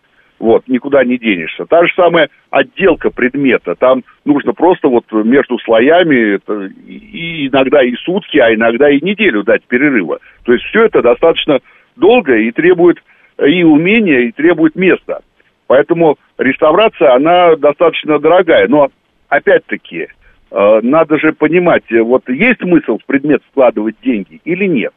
Вот, 0.41 0.67
никуда 0.67 1.05
не 1.05 1.17
денешься. 1.17 1.65
Та 1.65 1.87
же 1.87 1.93
самая 1.95 2.29
отделка 2.51 3.11
предмета. 3.11 3.77
Там 3.77 4.03
нужно 4.25 4.53
просто 4.53 4.89
вот 4.89 5.05
между 5.13 5.59
слоями 5.61 6.35
это, 6.35 6.71
и 6.87 7.47
иногда 7.47 7.83
и 7.83 7.95
сутки, 7.95 8.39
а 8.39 8.53
иногда 8.53 8.91
и 8.91 9.01
неделю 9.01 9.45
дать 9.45 9.63
перерыва. 9.65 10.19
То 10.43 10.53
есть 10.53 10.65
все 10.67 10.87
это 10.87 11.03
достаточно 11.03 11.61
долго 11.97 12.37
и 12.37 12.51
требует 12.51 12.99
и 13.39 13.63
умения, 13.63 14.21
и 14.21 14.33
требует 14.33 14.75
места. 14.75 15.21
Поэтому 15.67 16.19
реставрация, 16.39 17.15
она 17.15 17.57
достаточно 17.57 18.19
дорогая. 18.19 18.69
Но, 18.69 18.91
опять-таки, 19.29 20.09
э, 20.51 20.81
надо 20.83 21.19
же 21.19 21.33
понимать, 21.33 21.85
э, 21.91 22.01
вот 22.01 22.29
есть 22.29 22.61
смысл 22.61 22.99
в 22.99 23.07
предмет 23.07 23.43
складывать 23.51 23.97
деньги 24.03 24.41
или 24.45 24.67
нет. 24.67 24.93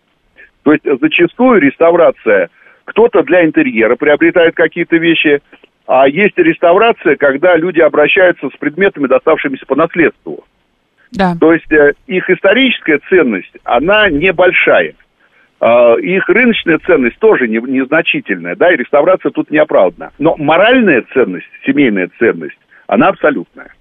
То 0.64 0.74
есть 0.74 0.84
зачастую 1.02 1.62
реставрация, 1.62 2.50
кто-то 2.84 3.24
для 3.24 3.46
интерьера 3.46 3.96
приобретает 3.96 4.56
какие-то 4.56 4.98
вещи, 4.98 5.42
а 5.88 6.08
есть 6.08 6.38
реставрация, 6.38 7.16
когда 7.16 7.56
люди 7.56 7.80
обращаются 7.80 8.50
с 8.50 8.58
предметами, 8.58 9.08
доставшимися 9.08 9.66
по 9.66 9.76
наследству. 9.76 10.44
Да. 11.12 11.36
То 11.40 11.54
есть 11.54 11.72
э, 11.72 11.94
их 12.08 12.30
историческая 12.30 13.00
ценность, 13.10 13.54
она 13.64 14.10
небольшая. 14.10 14.96
А, 15.60 15.96
их 15.96 16.28
рыночная 16.30 16.80
ценность 16.86 17.18
тоже 17.20 17.48
не, 17.48 17.58
незначительная, 17.58 18.56
да, 18.56 18.72
и 18.72 18.78
реставрация 18.78 19.32
тут 19.32 19.50
не 19.50 19.58
оправдана. 19.58 20.12
Но 20.20 20.36
моральная 20.38 21.04
ценность, 21.14 21.48
семейная 21.66 22.10
ценность, 22.20 22.58
она 22.88 23.08
абсолютная. 23.10 23.72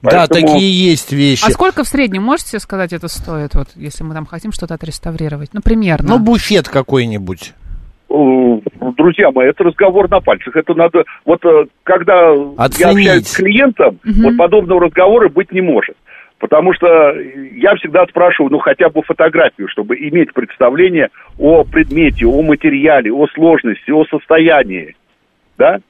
Поэтому... 0.00 0.22
Да, 0.22 0.26
такие 0.28 0.90
есть 0.90 1.12
вещи. 1.12 1.44
А 1.44 1.50
сколько 1.50 1.84
в 1.84 1.88
среднем, 1.88 2.22
можете 2.22 2.58
сказать, 2.58 2.92
это 2.92 3.08
стоит, 3.08 3.54
вот, 3.54 3.68
если 3.74 4.04
мы 4.04 4.14
там 4.14 4.26
хотим 4.26 4.52
что-то 4.52 4.74
отреставрировать? 4.74 5.50
Ну, 5.52 5.60
примерно. 5.60 6.08
Ну, 6.08 6.18
буфет 6.18 6.68
какой-нибудь. 6.68 7.52
Друзья 8.08 9.30
мои, 9.32 9.48
это 9.48 9.64
разговор 9.64 10.08
на 10.08 10.20
пальцах. 10.20 10.56
Это 10.56 10.72
надо... 10.74 11.04
Вот 11.26 11.44
э, 11.44 11.66
когда 11.82 12.32
Оценить. 12.56 12.80
я 12.80 12.90
общаюсь 12.90 13.26
с 13.26 13.36
клиентом, 13.36 13.98
угу. 14.02 14.22
вот 14.22 14.36
подобного 14.38 14.80
разговора 14.86 15.28
быть 15.28 15.52
не 15.52 15.60
может. 15.60 15.96
Потому 16.38 16.72
что 16.72 17.14
я 17.18 17.74
всегда 17.76 18.06
спрашиваю, 18.06 18.52
ну, 18.52 18.58
хотя 18.58 18.88
бы 18.88 19.02
фотографию, 19.02 19.68
чтобы 19.68 19.96
иметь 19.96 20.32
представление 20.32 21.08
о 21.36 21.64
предмете, 21.64 22.26
о 22.26 22.42
материале, 22.42 23.12
о 23.12 23.26
сложности, 23.28 23.90
о 23.90 24.04
состоянии. 24.04 24.94
Да? 25.56 25.80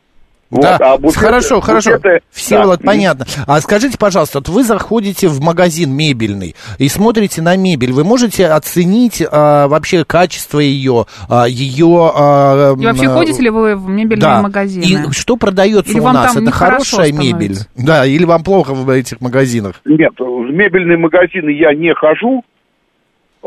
Вот, 0.51 0.63
да, 0.63 0.77
а 0.81 0.97
буфеты, 0.97 1.27
хорошо, 1.27 1.61
хорошо. 1.61 1.91
Буфеты, 1.93 2.21
Всеволод, 2.31 2.81
да. 2.81 2.87
понятно. 2.87 3.27
А 3.47 3.61
скажите, 3.61 3.99
пожалуйста, 3.99 4.39
вот 4.39 4.49
вы 4.49 4.65
заходите 4.65 5.29
в 5.29 5.41
магазин 5.41 5.93
мебельный 5.93 6.57
и 6.79 6.89
смотрите 6.89 7.43
на 7.43 7.57
мебель. 7.57 7.93
Вы 7.93 8.03
можете 8.05 8.47
оценить 8.47 9.23
а, 9.31 9.69
вообще 9.69 10.05
качество 10.07 10.59
ее, 10.59 11.05
а, 11.29 11.45
ее... 11.45 12.13
А, 12.15 12.75
и 12.75 12.87
вообще 12.87 13.09
а, 13.09 13.15
ходите 13.15 13.43
ли 13.43 13.51
вы 13.51 13.77
в 13.77 13.89
мебельные 13.89 14.21
да. 14.21 14.41
магазины? 14.41 14.85
И 14.85 15.13
что 15.13 15.37
продается 15.37 15.93
или 15.93 16.01
у 16.01 16.09
нас? 16.09 16.35
Это 16.35 16.51
хорошая 16.51 17.13
мебель? 17.13 17.59
Да, 17.77 18.07
или 18.07 18.25
вам 18.25 18.43
плохо 18.43 18.73
в 18.73 18.89
этих 18.89 19.21
магазинах? 19.21 19.83
Нет, 19.85 20.13
в 20.19 20.51
мебельные 20.51 20.97
магазины 20.97 21.51
я 21.51 21.75
не 21.75 21.93
хожу, 21.95 22.43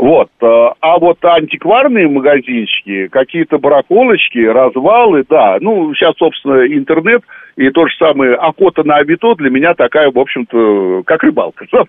вот. 0.01 0.29
Э, 0.41 0.69
а 0.81 0.97
вот 0.97 1.23
антикварные 1.23 2.07
магазинчики, 2.09 3.07
какие-то 3.09 3.59
барахолочки, 3.59 4.39
развалы, 4.39 5.23
да. 5.29 5.59
Ну, 5.61 5.93
сейчас, 5.93 6.15
собственно, 6.17 6.65
интернет 6.65 7.21
и 7.55 7.69
то 7.69 7.85
же 7.85 7.95
самое 7.99 8.33
охота 8.33 8.83
на 8.83 8.95
авито 8.95 9.35
для 9.35 9.51
меня 9.51 9.75
такая, 9.75 10.09
в 10.09 10.17
общем-то, 10.17 11.03
как 11.05 11.21
рыбалка. 11.23 11.65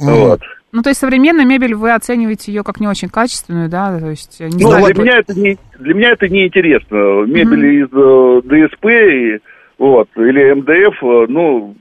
Вот. 0.00 0.40
Ну, 0.72 0.82
то 0.82 0.88
есть 0.88 0.98
современная 0.98 1.44
мебель, 1.44 1.74
вы 1.76 1.92
оцениваете 1.92 2.50
ее 2.50 2.64
как 2.64 2.80
не 2.80 2.88
очень 2.88 3.08
качественную, 3.08 3.68
да? 3.68 3.96
То 4.00 4.10
есть, 4.10 4.40
не 4.40 4.64
ну, 4.64 4.70
знаю, 4.70 4.92
для, 4.92 5.02
меня 5.04 5.18
это 5.18 5.38
не, 5.38 5.58
для 5.78 5.94
меня 5.94 6.10
это 6.10 6.28
не 6.28 6.46
интересно. 6.46 6.96
Мебель 7.26 7.82
из 7.82 7.88
э, 7.92 8.40
ДСП 8.42 8.86
и, 8.86 9.38
вот, 9.78 10.08
или 10.16 10.52
МДФ, 10.54 11.02
э, 11.04 11.26
ну, 11.28 11.76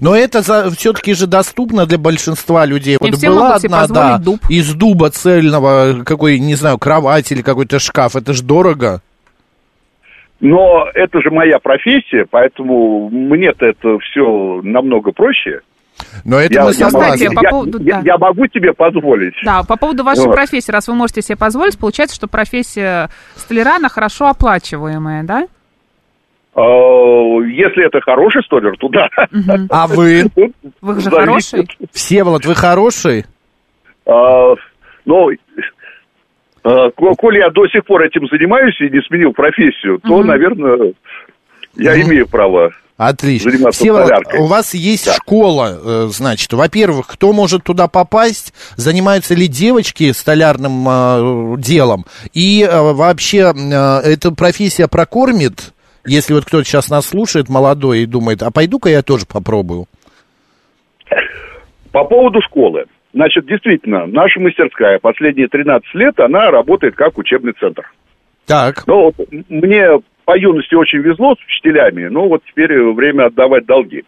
но 0.00 0.14
это 0.14 0.42
все-таки 0.72 1.14
же 1.14 1.26
доступно 1.26 1.86
для 1.86 1.98
большинства 1.98 2.66
людей. 2.66 2.98
Не 3.00 3.10
вот 3.10 3.20
была 3.24 3.54
одна, 3.54 3.86
да, 3.86 4.18
дуб. 4.18 4.40
из 4.48 4.74
дуба 4.74 5.10
цельного, 5.10 6.04
какой, 6.04 6.38
не 6.38 6.54
знаю, 6.54 6.78
кровать 6.78 7.32
или 7.32 7.42
какой-то 7.42 7.78
шкаф. 7.78 8.16
Это 8.16 8.32
же 8.32 8.42
дорого. 8.42 9.00
Но 10.40 10.86
это 10.92 11.20
же 11.22 11.30
моя 11.30 11.58
профессия, 11.60 12.26
поэтому 12.28 13.08
мне-то 13.10 13.64
это 13.64 13.98
все 14.00 14.60
намного 14.62 15.12
проще. 15.12 15.60
Но 16.24 16.38
это 16.38 16.54
я, 16.54 16.64
мы 16.64 16.72
согласны. 16.72 17.22
Я, 17.22 17.30
по 17.30 17.42
поводу, 17.48 17.80
я, 17.80 18.00
да. 18.00 18.02
я 18.04 18.18
могу 18.18 18.46
себе 18.48 18.72
позволить. 18.72 19.34
Да, 19.44 19.62
по 19.62 19.76
поводу 19.76 20.02
вашей 20.02 20.26
вот. 20.26 20.34
профессии, 20.34 20.72
раз 20.72 20.88
вы 20.88 20.94
можете 20.94 21.22
себе 21.22 21.36
позволить, 21.36 21.78
получается, 21.78 22.16
что 22.16 22.26
профессия 22.26 23.08
столяра, 23.36 23.76
она 23.76 23.88
хорошо 23.88 24.26
оплачиваемая, 24.26 25.22
да? 25.22 25.46
Э, 26.54 26.60
если 26.60 27.86
это 27.86 28.00
хороший 28.00 28.42
столер, 28.44 28.76
то 28.78 28.88
да. 28.88 29.08
А 29.70 29.86
вы? 29.86 30.26
Вы 30.80 31.00
же 31.00 31.10
хороший? 31.10 31.68
Всеволод, 31.92 32.44
вы 32.44 32.54
хороший? 32.54 33.24
А, 34.04 34.54
ну, 35.04 35.30
а, 36.64 36.90
коль 36.90 37.38
я 37.38 37.50
до 37.50 37.66
сих 37.68 37.84
пор 37.84 38.02
этим 38.02 38.26
занимаюсь 38.28 38.78
и 38.80 38.90
не 38.90 39.00
сменил 39.02 39.32
профессию, 39.32 39.98
то, 40.00 40.22
наверное, 40.22 40.92
я 41.76 42.00
имею 42.02 42.28
право 42.28 42.70
Отлично. 42.98 43.70
Всеволод, 43.72 44.06
столяркой. 44.06 44.40
у 44.40 44.46
вас 44.46 44.74
есть 44.74 45.06
Да. 45.06 45.14
школа, 45.14 45.80
э, 45.82 46.08
значит. 46.10 46.52
Во-первых, 46.52 47.06
кто 47.08 47.32
может 47.32 47.64
туда 47.64 47.88
попасть? 47.88 48.52
Занимаются 48.76 49.34
ли 49.34 49.48
девочки 49.48 50.12
столярным 50.12 50.86
э, 50.88 51.56
делом? 51.58 52.04
И 52.32 52.62
э, 52.62 52.92
вообще, 52.92 53.52
э, 53.54 53.98
эта 54.04 54.30
профессия 54.30 54.86
прокормит? 54.86 55.72
Если 56.04 56.34
вот 56.34 56.44
кто-то 56.44 56.64
сейчас 56.64 56.90
нас 56.90 57.06
слушает, 57.06 57.48
молодой, 57.48 58.00
и 58.00 58.06
думает, 58.06 58.42
а 58.42 58.50
пойду-ка 58.50 58.88
я 58.88 59.02
тоже 59.02 59.24
попробую. 59.26 59.86
По 61.92 62.04
поводу 62.04 62.40
школы. 62.42 62.86
Значит, 63.12 63.46
действительно, 63.46 64.06
наша 64.06 64.40
мастерская 64.40 64.98
последние 64.98 65.48
13 65.48 65.94
лет, 65.94 66.18
она 66.18 66.50
работает 66.50 66.94
как 66.96 67.18
учебный 67.18 67.52
центр. 67.52 67.90
Так, 68.46 68.86
Ну, 68.86 69.12
мне 69.48 70.00
по 70.24 70.36
юности 70.36 70.74
очень 70.74 71.00
везло 71.00 71.34
с 71.34 71.44
учителями, 71.44 72.08
но 72.08 72.28
вот 72.28 72.42
теперь 72.46 72.72
время 72.92 73.26
отдавать 73.26 73.66
долги 73.66 74.04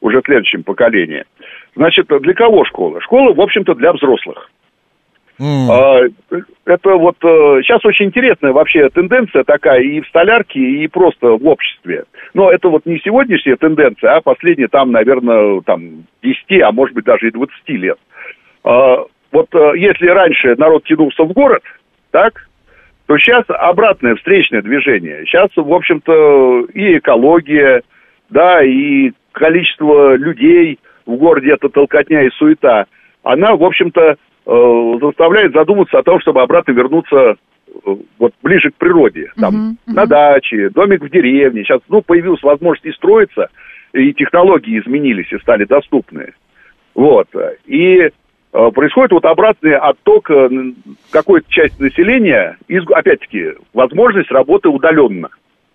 уже 0.00 0.20
следующем 0.24 0.62
поколении. 0.64 1.24
Значит, 1.74 2.06
для 2.08 2.34
кого 2.34 2.64
школа? 2.64 3.00
Школа, 3.00 3.32
в 3.32 3.40
общем-то, 3.40 3.74
для 3.74 3.92
взрослых. 3.92 4.50
А, 5.40 6.00
Это 6.64 6.90
вот 6.96 7.16
сейчас 7.20 7.84
очень 7.84 8.06
интересная 8.06 8.52
вообще 8.52 8.88
тенденция 8.90 9.44
такая 9.44 9.80
и 9.80 10.00
в 10.00 10.08
столярке, 10.08 10.60
и 10.60 10.86
просто 10.88 11.28
в 11.28 11.46
обществе. 11.46 12.04
Но 12.34 12.50
это 12.50 12.68
вот 12.68 12.86
не 12.86 12.98
сегодняшняя 13.00 13.56
тенденция, 13.56 14.16
а 14.16 14.20
последние 14.20 14.68
там, 14.68 14.92
наверное, 14.92 15.60
там 15.62 16.04
10, 16.22 16.62
а 16.62 16.72
может 16.72 16.94
быть 16.94 17.04
даже 17.04 17.28
и 17.28 17.32
20 17.32 17.68
лет. 17.70 17.98
А, 18.64 19.04
Вот 19.32 19.48
э, 19.54 19.72
если 19.76 20.06
раньше 20.08 20.54
народ 20.56 20.84
тянулся 20.84 21.24
в 21.24 21.32
город, 21.32 21.62
так, 22.10 22.46
то 23.06 23.18
сейчас 23.18 23.44
обратное 23.48 24.14
встречное 24.14 24.62
движение. 24.62 25.24
Сейчас, 25.26 25.48
в 25.56 25.72
общем-то, 25.72 26.66
и 26.74 26.98
экология, 26.98 27.82
да, 28.30 28.62
и 28.62 29.12
количество 29.32 30.14
людей 30.14 30.78
в 31.06 31.16
городе, 31.16 31.52
это 31.52 31.68
толкотня 31.68 32.22
и 32.22 32.30
суета, 32.30 32.86
она, 33.22 33.56
в 33.56 33.64
общем-то, 33.64 34.00
э, 34.02 34.16
заставляет 34.44 35.52
задуматься 35.52 35.98
о 35.98 36.02
том, 36.02 36.20
чтобы 36.20 36.42
обратно 36.42 36.72
вернуться 36.72 37.16
э, 37.16 37.96
вот 38.18 38.32
ближе 38.42 38.70
к 38.70 38.74
природе, 38.74 39.30
там, 39.40 39.54
Мгм, 39.54 39.78
мгм. 39.86 39.96
на 39.96 40.06
даче, 40.06 40.68
домик 40.70 41.02
в 41.02 41.10
деревне. 41.10 41.62
Сейчас, 41.62 41.80
ну, 41.88 42.02
появилась 42.02 42.42
возможность 42.42 42.86
и 42.86 42.92
строиться, 42.92 43.48
и 43.92 44.12
технологии 44.12 44.78
изменились 44.80 45.32
и 45.32 45.38
стали 45.38 45.64
доступны. 45.64 46.32
Вот. 46.94 47.28
И 47.66 47.98
э, 48.00 48.10
происходит 48.74 49.12
вот 49.12 49.24
обратный 49.24 49.76
отток 49.76 50.30
э, 50.30 50.48
какой-то 51.10 51.50
части 51.50 51.80
населения, 51.80 52.56
из, 52.68 52.82
опять-таки, 52.90 53.52
возможность 53.72 54.30
работы 54.30 54.68
удаленно. 54.68 55.28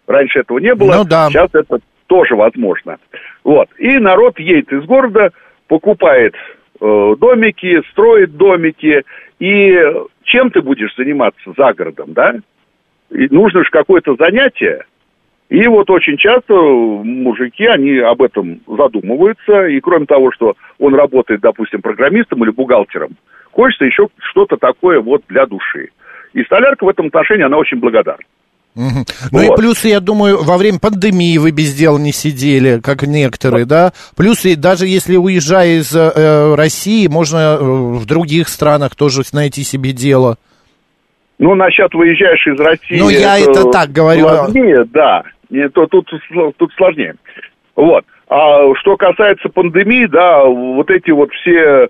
Раньше 0.08 0.40
этого 0.40 0.60
не 0.60 0.74
было, 0.76 0.98
Ну 0.98 1.04
да. 1.06 1.28
сейчас 1.30 1.50
это 1.54 1.80
тоже 2.08 2.36
возможно. 2.36 2.98
Вот. 3.44 3.68
И 3.78 3.98
народ 3.98 4.40
едет 4.40 4.72
из 4.72 4.84
города, 4.86 5.32
покупает 5.68 6.34
э, 6.36 6.57
домики, 6.80 7.82
строит 7.92 8.36
домики, 8.38 9.04
и 9.40 9.80
чем 10.24 10.52
ты 10.52 10.62
будешь 10.62 10.96
заниматься 10.96 11.54
за 11.58 11.74
городом, 11.74 12.14
да? 12.14 12.36
И 13.10 13.28
нужно 13.30 13.64
же 13.64 13.70
какое-то 13.70 14.16
занятие, 14.16 14.84
и 15.50 15.66
вот 15.68 15.90
очень 15.90 16.18
часто 16.18 16.54
мужики, 16.54 17.66
они 17.66 17.98
об 18.00 18.22
этом 18.22 18.60
задумываются, 18.68 19.68
и 19.68 19.80
кроме 19.80 20.06
того, 20.06 20.32
что 20.32 20.56
он 20.78 20.94
работает, 20.94 21.40
допустим, 21.40 21.82
программистом 21.82 22.44
или 22.44 22.52
бухгалтером, 22.52 23.12
хочется 23.52 23.86
еще 23.86 24.10
что-то 24.18 24.58
такое 24.58 25.00
вот 25.00 25.24
для 25.30 25.46
души. 25.46 25.90
И 26.34 26.44
столярка 26.44 26.84
в 26.84 26.90
этом 26.90 27.08
отношении, 27.08 27.46
она 27.46 27.58
очень 27.58 27.80
благодарна. 27.80 28.24
Ну 29.32 29.42
и 29.42 29.48
Вот. 29.48 29.58
плюс, 29.58 29.84
я 29.86 30.00
думаю, 30.00 30.44
во 30.44 30.58
время 30.58 30.80
пандемии 30.80 31.38
вы 31.40 31.52
без 31.52 31.74
дела 31.74 31.98
не 31.98 32.12
сидели, 32.12 32.80
как 32.80 33.04
некоторые, 33.04 33.66
да? 33.66 33.92
Плюс, 34.16 34.46
и 34.46 34.56
даже 34.56 34.86
если 34.86 35.18
уезжая 35.18 35.80
из 35.80 35.96
э, 35.96 36.56
России, 36.56 37.08
можно 37.08 37.58
э, 37.60 37.64
в 37.64 38.06
других 38.06 38.48
странах 38.48 38.96
тоже 38.96 39.24
найти 39.34 39.64
себе 39.64 39.92
дело. 39.92 40.38
Ну, 41.40 41.56
насчет 41.56 41.94
выезжаешь 41.94 42.46
из 42.48 42.60
России... 42.60 43.00
Ну, 43.00 43.10
я 43.10 43.40
это 43.40 43.70
так 43.72 43.92
говорю. 43.92 44.28
Сложнее, 44.28 44.86
да. 44.86 45.24
Не, 45.50 45.70
то, 45.70 45.86
тут, 45.88 46.10
тут 46.58 46.72
сложнее. 46.74 47.16
Вот. 47.76 48.06
А 48.30 48.74
что 48.76 48.98
касается 48.98 49.50
пандемии, 49.50 50.06
да, 50.08 50.44
вот 50.44 50.90
эти 50.90 51.12
вот 51.12 51.32
все 51.32 51.88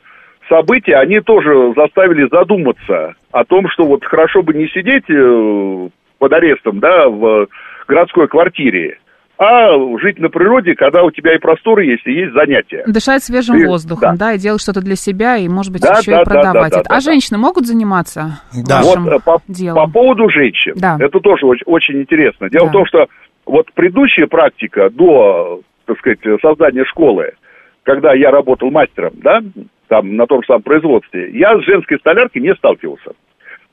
события, 0.50 0.96
они 0.96 1.20
тоже 1.20 1.74
заставили 1.76 2.28
задуматься 2.30 3.16
о 3.32 3.44
том, 3.46 3.68
что 3.70 3.86
вот 3.86 4.06
хорошо 4.06 4.44
бы 4.44 4.54
не 4.54 4.68
сидеть 4.68 5.10
э, 5.10 5.90
под 6.20 6.34
арестом, 6.34 6.80
да, 6.80 7.08
в 7.10 7.48
городской 7.88 8.28
квартире, 8.28 8.98
а 9.40 9.70
жить 10.00 10.18
на 10.18 10.30
природе, 10.30 10.74
когда 10.76 11.04
у 11.04 11.12
тебя 11.12 11.36
и 11.36 11.38
просторы 11.38 11.86
есть, 11.86 12.06
и 12.08 12.12
есть 12.12 12.34
занятия. 12.34 12.84
Дышать 12.88 13.24
свежим 13.24 13.58
И- 13.58 13.66
воздухом, 13.66 14.18
да. 14.18 14.28
да. 14.28 14.34
и 14.34 14.40
делать 14.40 14.62
что-то 14.62 14.82
для 14.82 14.96
себя, 14.96 15.38
и, 15.38 15.48
может 15.48 15.72
быть, 15.72 15.82
Да, 15.84 16.00
еще 16.00 16.12
да, 16.12 16.22
и 16.22 16.26
да, 16.26 16.32
продавать 16.32 16.72
да, 16.72 16.80
это. 16.80 16.90
да, 16.90 16.96
а 16.96 16.98
да. 16.98 17.00
женщины 17.02 17.38
могут 17.38 17.68
заниматься 17.68 18.42
Да. 18.68 18.78
вашим 18.82 19.04
Вот 19.04 19.14
э, 19.14 19.20
по, 19.24 19.40
делом? 19.48 19.86
по 19.86 19.92
поводу 19.92 20.30
женщин, 20.30 20.74
Да. 20.78 20.98
это 21.00 21.20
тоже 21.20 21.46
очень, 21.46 21.64
очень 21.66 22.02
интересно. 22.02 22.50
Дело 22.50 22.66
Да. 22.66 22.70
в 22.70 22.74
том, 22.74 22.86
что 22.88 23.08
вот 23.46 23.72
предыдущая 23.74 24.26
практика 24.28 24.90
до, 24.90 25.62
так 25.86 26.00
сказать, 26.00 26.20
создания 26.42 26.84
школы, 26.86 27.34
когда 27.84 28.14
я 28.16 28.32
работал 28.32 28.72
мастером, 28.72 29.14
да, 29.18 29.42
там 29.88 30.16
на 30.16 30.26
том 30.26 30.42
же 30.42 30.48
самом 30.48 30.64
производстве, 30.64 31.30
я 31.32 31.58
с 31.58 31.64
женской 31.64 31.98
столяркой 32.00 32.42
не 32.42 32.54
сталкивался. 32.56 33.12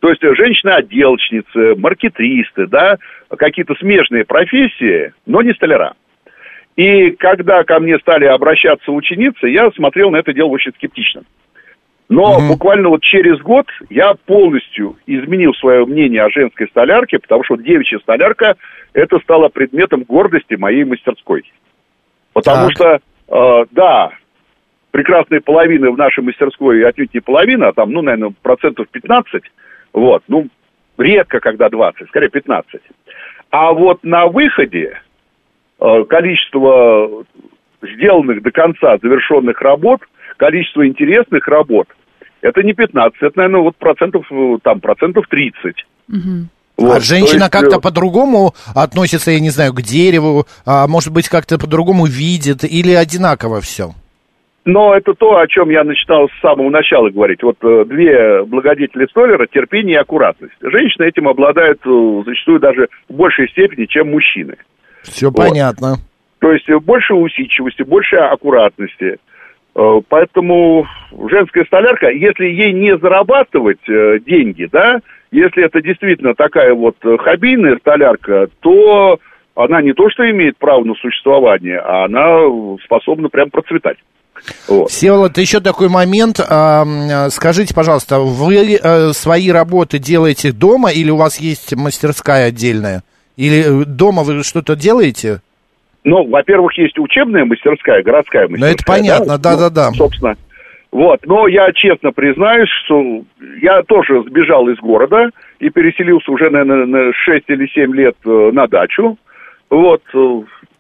То 0.05 0.11
есть 0.11 0.21
женщины-отделочницы, 0.21 1.77
маркетристы, 1.77 2.67
да, 2.67 2.99
какие-то 3.31 3.75
смежные 3.77 4.27
профессии, 4.27 5.15
но 5.25 5.41
не 5.41 5.55
столяра. 5.55 5.95
И 6.77 7.13
когда 7.13 7.65
ко 7.65 7.81
мне 7.81 7.99
стали 8.01 8.27
обращаться 8.27 8.93
ученицы, 8.93 9.47
я 9.49 9.71
смотрел 9.71 10.11
на 10.11 10.19
это 10.19 10.35
дело 10.35 10.49
очень 10.49 10.73
скептично. 10.73 11.23
Но 12.11 12.39
Мгм. 12.39 12.49
буквально 12.49 12.91
вот 12.91 13.01
через 13.01 13.41
год 13.41 13.65
я 13.89 14.13
полностью 14.27 14.99
изменил 15.07 15.55
свое 15.55 15.87
мнение 15.87 16.23
о 16.23 16.29
женской 16.29 16.69
столярке, 16.69 17.19
потому 17.19 17.43
что 17.43 17.57
девичья 17.57 17.99
столярка 18.01 18.57
это 18.93 19.19
стало 19.21 19.49
предметом 19.49 20.03
гордости 20.03 20.53
моей 20.53 20.85
мастерской. 20.85 21.51
Потому 22.35 22.69
Так. 22.69 22.73
что, 22.75 22.99
э, 23.29 23.65
да, 23.71 24.11
прекрасной 24.91 25.41
половины 25.41 25.91
в 25.91 25.97
нашей 25.97 26.23
мастерской 26.23 26.87
отнюдь 26.87 27.15
не 27.15 27.21
половина, 27.21 27.69
а 27.69 27.73
там, 27.73 27.91
ну, 27.91 28.03
наверное, 28.03 28.35
процентов 28.43 28.87
15, 28.91 29.45
вот, 29.95 30.23
ну, 30.29 30.49
редко 30.99 31.41
когда 31.41 31.71
20, 31.71 32.09
скорее 32.09 32.29
15. 32.29 32.81
А 33.51 33.73
вот 33.73 34.03
на 34.03 34.27
выходе 34.27 34.99
э, 35.81 36.05
количество 36.09 37.25
сделанных 37.81 38.43
до 38.43 38.51
конца 38.51 38.99
завершенных 39.01 39.61
работ, 39.63 40.01
количество 40.37 40.87
интересных 40.87 41.47
работ, 41.49 41.87
это 42.43 42.63
не 42.63 42.75
15, 42.75 43.23
это, 43.23 43.33
наверное, 43.37 43.61
вот 43.63 43.77
процентов, 43.77 44.27
э, 44.31 44.59
там, 44.63 44.81
процентов 44.81 45.27
30. 45.29 45.87
Мгм. 46.09 46.49
Вот, 46.77 46.97
а 46.97 47.01
женщина 47.01 47.45
есть, 47.45 47.53
как-то 47.53 47.77
э, 47.77 47.81
по-другому 47.81 48.55
относится, 48.75 49.31
я 49.31 49.39
не 49.39 49.51
знаю, 49.51 49.73
к 49.73 49.81
дереву, 49.81 50.47
а 50.67 50.89
может 50.89 51.13
быть, 51.13 51.29
как-то 51.29 51.57
по-другому 51.57 52.07
видит, 52.07 52.65
или 52.65 52.93
одинаково 52.93 53.61
все? 53.61 53.95
Но 54.65 54.95
это 54.95 55.13
то, 55.13 55.39
о 55.39 55.47
чем 55.47 55.69
я 55.69 55.85
начинал 55.85 56.29
с 56.29 56.41
самого 56.41 56.71
начала 56.71 57.11
говорить. 57.11 57.43
Вот 57.43 57.57
э, 57.63 57.85
две 57.87 58.43
благодетели 58.45 59.07
Столлера– 59.11 59.47
терпение 59.53 59.97
и 59.97 60.01
аккуратность. 60.01 60.55
Женщины 60.63 61.07
этим 61.07 61.29
обладают 61.29 61.81
э, 61.85 62.23
зачастую 62.25 62.61
даже 62.61 62.89
в 63.11 63.15
большей 63.15 63.49
степени, 63.51 63.85
чем 63.85 64.11
мужчины. 64.11 64.57
Все 65.03 65.31
понятно. 65.31 65.97
То 66.39 66.51
есть 66.51 66.69
э, 66.71 66.79
больше 66.79 67.13
усидчивости, 67.13 67.83
больше 67.83 68.17
аккуратности. 68.17 69.19
Поэтому 70.09 70.87
женская 71.29 71.65
столярка, 71.65 72.09
если 72.09 72.45
ей 72.45 72.73
не 72.73 72.97
зарабатывать 72.97 73.81
деньги, 73.85 74.69
да, 74.71 75.01
если 75.33 75.65
это 75.65 75.83
действительно 75.83 76.37
такая 76.37 76.73
вот 76.75 76.95
хоббийная 77.03 77.79
столярка, 77.79 78.47
то 78.61 79.19
она 79.57 79.83
не 79.83 79.93
то 79.93 80.09
что 80.11 80.31
имеет 80.31 80.59
право 80.59 80.85
на 80.85 80.95
существование, 80.95 81.81
а 81.81 82.05
она 82.05 82.79
способна 82.85 83.29
прям 83.31 83.51
процветать. 83.51 83.99
Вот. 84.69 84.91
Всеволод, 84.91 85.39
еще 85.39 85.61
такой 85.61 85.89
момент. 85.89 86.41
а, 86.41 86.83
м, 86.83 87.31
Скажите, 87.31 87.75
пожалуйста, 87.75 88.19
вы 88.21 88.79
э, 88.83 89.13
свои 89.13 89.51
работы 89.51 89.99
делаете 89.99 90.53
дома 90.53 90.91
или 90.91 91.11
у 91.11 91.17
вас 91.17 91.39
есть 91.41 91.75
мастерская 91.75 92.49
отдельная? 92.49 93.03
Или 93.37 93.83
э, 93.83 93.85
дома 93.85 94.23
вы 94.23 94.43
что-то 94.43 94.77
делаете? 94.77 95.41
Ну, 96.05 96.27
во-первых, 96.29 96.77
есть 96.77 96.99
учебная 96.99 97.45
мастерская, 97.45 98.03
городская 98.03 98.43
мастерская. 98.49 98.71
Ну, 98.71 98.75
это 98.75 98.85
понятно, 98.85 99.39
да-да-да. 99.39 99.89
Ну, 99.91 99.97
собственно. 99.97 100.37
Вот, 100.93 101.27
но 101.27 101.49
я 101.49 101.73
честно 101.73 102.13
признаюсь, 102.13 102.69
что 102.85 103.23
я 103.61 103.83
тоже 103.83 104.23
сбежал 104.29 104.69
из 104.69 104.79
города 104.79 105.31
и 105.59 105.69
переселился 105.71 106.31
уже, 106.31 106.51
наверное, 106.51 106.87
на 106.87 107.13
6 107.13 107.45
или 107.49 107.67
7 107.67 107.95
лет 107.97 108.15
э, 108.25 108.51
на 108.53 108.69
дачу. 108.69 109.19
Вот, 109.71 110.03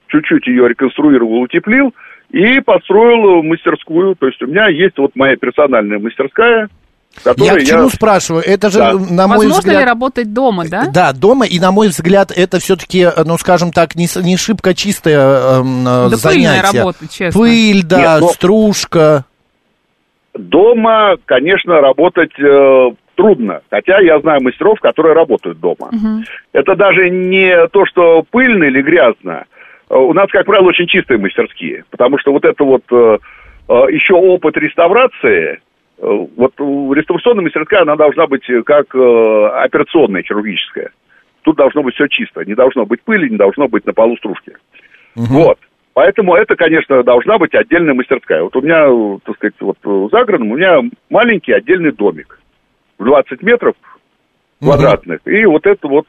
чуть-чуть 0.08 0.46
ее 0.46 0.68
реконструировал, 0.68 1.40
утеплил 1.40 1.92
и 2.34 2.60
построил 2.60 3.38
э, 3.38 3.42
мастерскую. 3.42 4.16
То 4.16 4.26
есть 4.26 4.42
у 4.42 4.46
меня 4.46 4.68
есть 4.68 4.98
вот 4.98 5.12
моя 5.14 5.36
персональная 5.36 6.00
мастерская, 6.00 6.68
Я 7.36 7.54
к 7.54 7.62
чему 7.62 7.84
я... 7.84 7.88
спрашиваю? 7.90 8.42
Это 8.44 8.70
же, 8.70 8.78
да. 8.80 8.92
на 8.92 9.28
мой 9.28 9.46
Возможно 9.46 9.60
взгляд... 9.60 9.80
ли 9.80 9.84
работать 9.84 10.32
дома, 10.32 10.64
да? 10.68 10.86
Да, 10.92 11.12
дома, 11.12 11.46
и 11.46 11.60
на 11.60 11.70
мой 11.70 11.88
взгляд, 11.88 12.32
это 12.36 12.58
все-таки, 12.58 13.06
ну, 13.24 13.38
скажем 13.38 13.70
так, 13.70 13.94
не, 13.94 14.08
не 14.24 14.36
шибко 14.36 14.74
чистое 14.74 15.60
э, 15.60 15.62
да 16.10 16.16
занятие. 16.16 16.78
работа, 16.78 16.98
честно. 17.08 17.40
Пыль, 17.40 17.84
да, 17.84 17.98
Нет, 17.98 18.20
но... 18.22 18.28
стружка. 18.28 19.24
Дома, 20.34 21.14
конечно, 21.26 21.80
работать 21.80 22.36
э, 22.40 22.90
трудно. 23.14 23.60
Хотя 23.70 24.00
я 24.00 24.18
знаю 24.18 24.42
мастеров, 24.42 24.80
которые 24.80 25.14
работают 25.14 25.60
дома. 25.60 25.90
Угу. 25.92 26.24
Это 26.52 26.74
даже 26.74 27.10
не 27.10 27.68
то, 27.68 27.86
что 27.86 28.24
пыльно 28.28 28.64
или 28.64 28.82
грязно. 28.82 29.44
Э, 29.90 29.96
у 29.96 30.12
нас, 30.12 30.28
как 30.30 30.46
правило, 30.46 30.68
очень 30.68 30.86
чистые 30.86 31.18
мастерские. 31.18 31.84
Потому 31.90 32.18
что 32.18 32.32
вот 32.32 32.44
это 32.44 32.64
вот 32.64 32.82
э, 32.90 33.18
э, 33.68 33.72
еще 33.90 34.14
опыт 34.14 34.56
реставрации, 34.56 35.60
вот 35.96 36.52
реставрационная 36.58 37.44
мастерская, 37.44 37.82
она 37.82 37.94
должна 37.94 38.26
быть 38.26 38.44
как 38.66 38.92
операционная, 38.92 40.24
хирургическая. 40.24 40.90
Тут 41.42 41.56
должно 41.56 41.84
быть 41.84 41.94
все 41.94 42.08
чисто. 42.08 42.44
Не 42.44 42.54
должно 42.54 42.84
быть 42.84 43.00
пыли, 43.02 43.30
не 43.30 43.36
должно 43.36 43.68
быть 43.68 43.86
на 43.86 43.92
полу 43.92 44.16
стружки. 44.16 44.56
Угу. 45.14 45.24
Вот. 45.26 45.58
Поэтому 45.94 46.34
это, 46.34 46.56
конечно, 46.56 47.04
должна 47.04 47.38
быть 47.38 47.54
отдельная 47.54 47.94
мастерская. 47.94 48.42
Вот 48.42 48.56
у 48.56 48.60
меня, 48.60 48.86
так 49.24 49.36
сказать, 49.36 49.54
вот 49.60 49.78
за 50.10 50.24
городом 50.24 50.50
у 50.50 50.56
меня 50.56 50.80
маленький 51.10 51.52
отдельный 51.52 51.92
домик. 51.92 52.40
20 52.98 53.40
метров 53.42 53.76
квадратных. 54.60 55.20
Угу. 55.24 55.30
И 55.30 55.44
вот 55.44 55.64
это 55.64 55.86
вот 55.86 56.08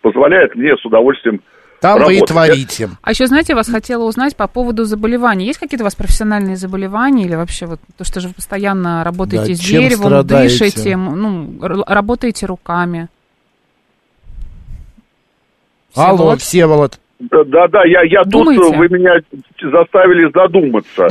позволяет 0.00 0.56
мне 0.56 0.76
с 0.76 0.84
удовольствием 0.84 1.40
там 1.82 1.98
работать. 1.98 2.20
вы 2.20 2.24
и 2.24 2.26
творите. 2.26 2.90
А 3.02 3.10
еще, 3.10 3.26
знаете, 3.26 3.52
я 3.52 3.56
вас 3.56 3.68
хотела 3.68 4.04
узнать 4.04 4.36
по 4.36 4.46
поводу 4.46 4.84
заболеваний. 4.84 5.46
Есть 5.46 5.58
какие-то 5.58 5.82
у 5.82 5.86
вас 5.86 5.96
профессиональные 5.96 6.54
заболевания 6.54 7.24
или 7.24 7.34
вообще 7.34 7.66
вот 7.66 7.80
то, 7.98 8.04
что 8.04 8.20
же 8.20 8.28
вы 8.28 8.34
постоянно 8.34 9.02
работаете 9.02 9.48
да, 9.48 9.54
с 9.54 9.58
деревом, 9.58 10.06
страдаете? 10.06 10.58
дышите, 10.64 10.96
ну, 10.96 11.58
работаете 11.60 12.46
руками? 12.46 13.08
Всеволод? 15.90 16.20
Алло, 16.20 16.36
Всеволод. 16.36 17.00
Да, 17.18 17.66
да, 17.68 17.84
я, 17.84 18.02
я 18.04 18.22
тут, 18.24 18.46
вы 18.46 18.88
меня 18.88 19.14
заставили 19.60 20.30
задуматься, 20.32 21.08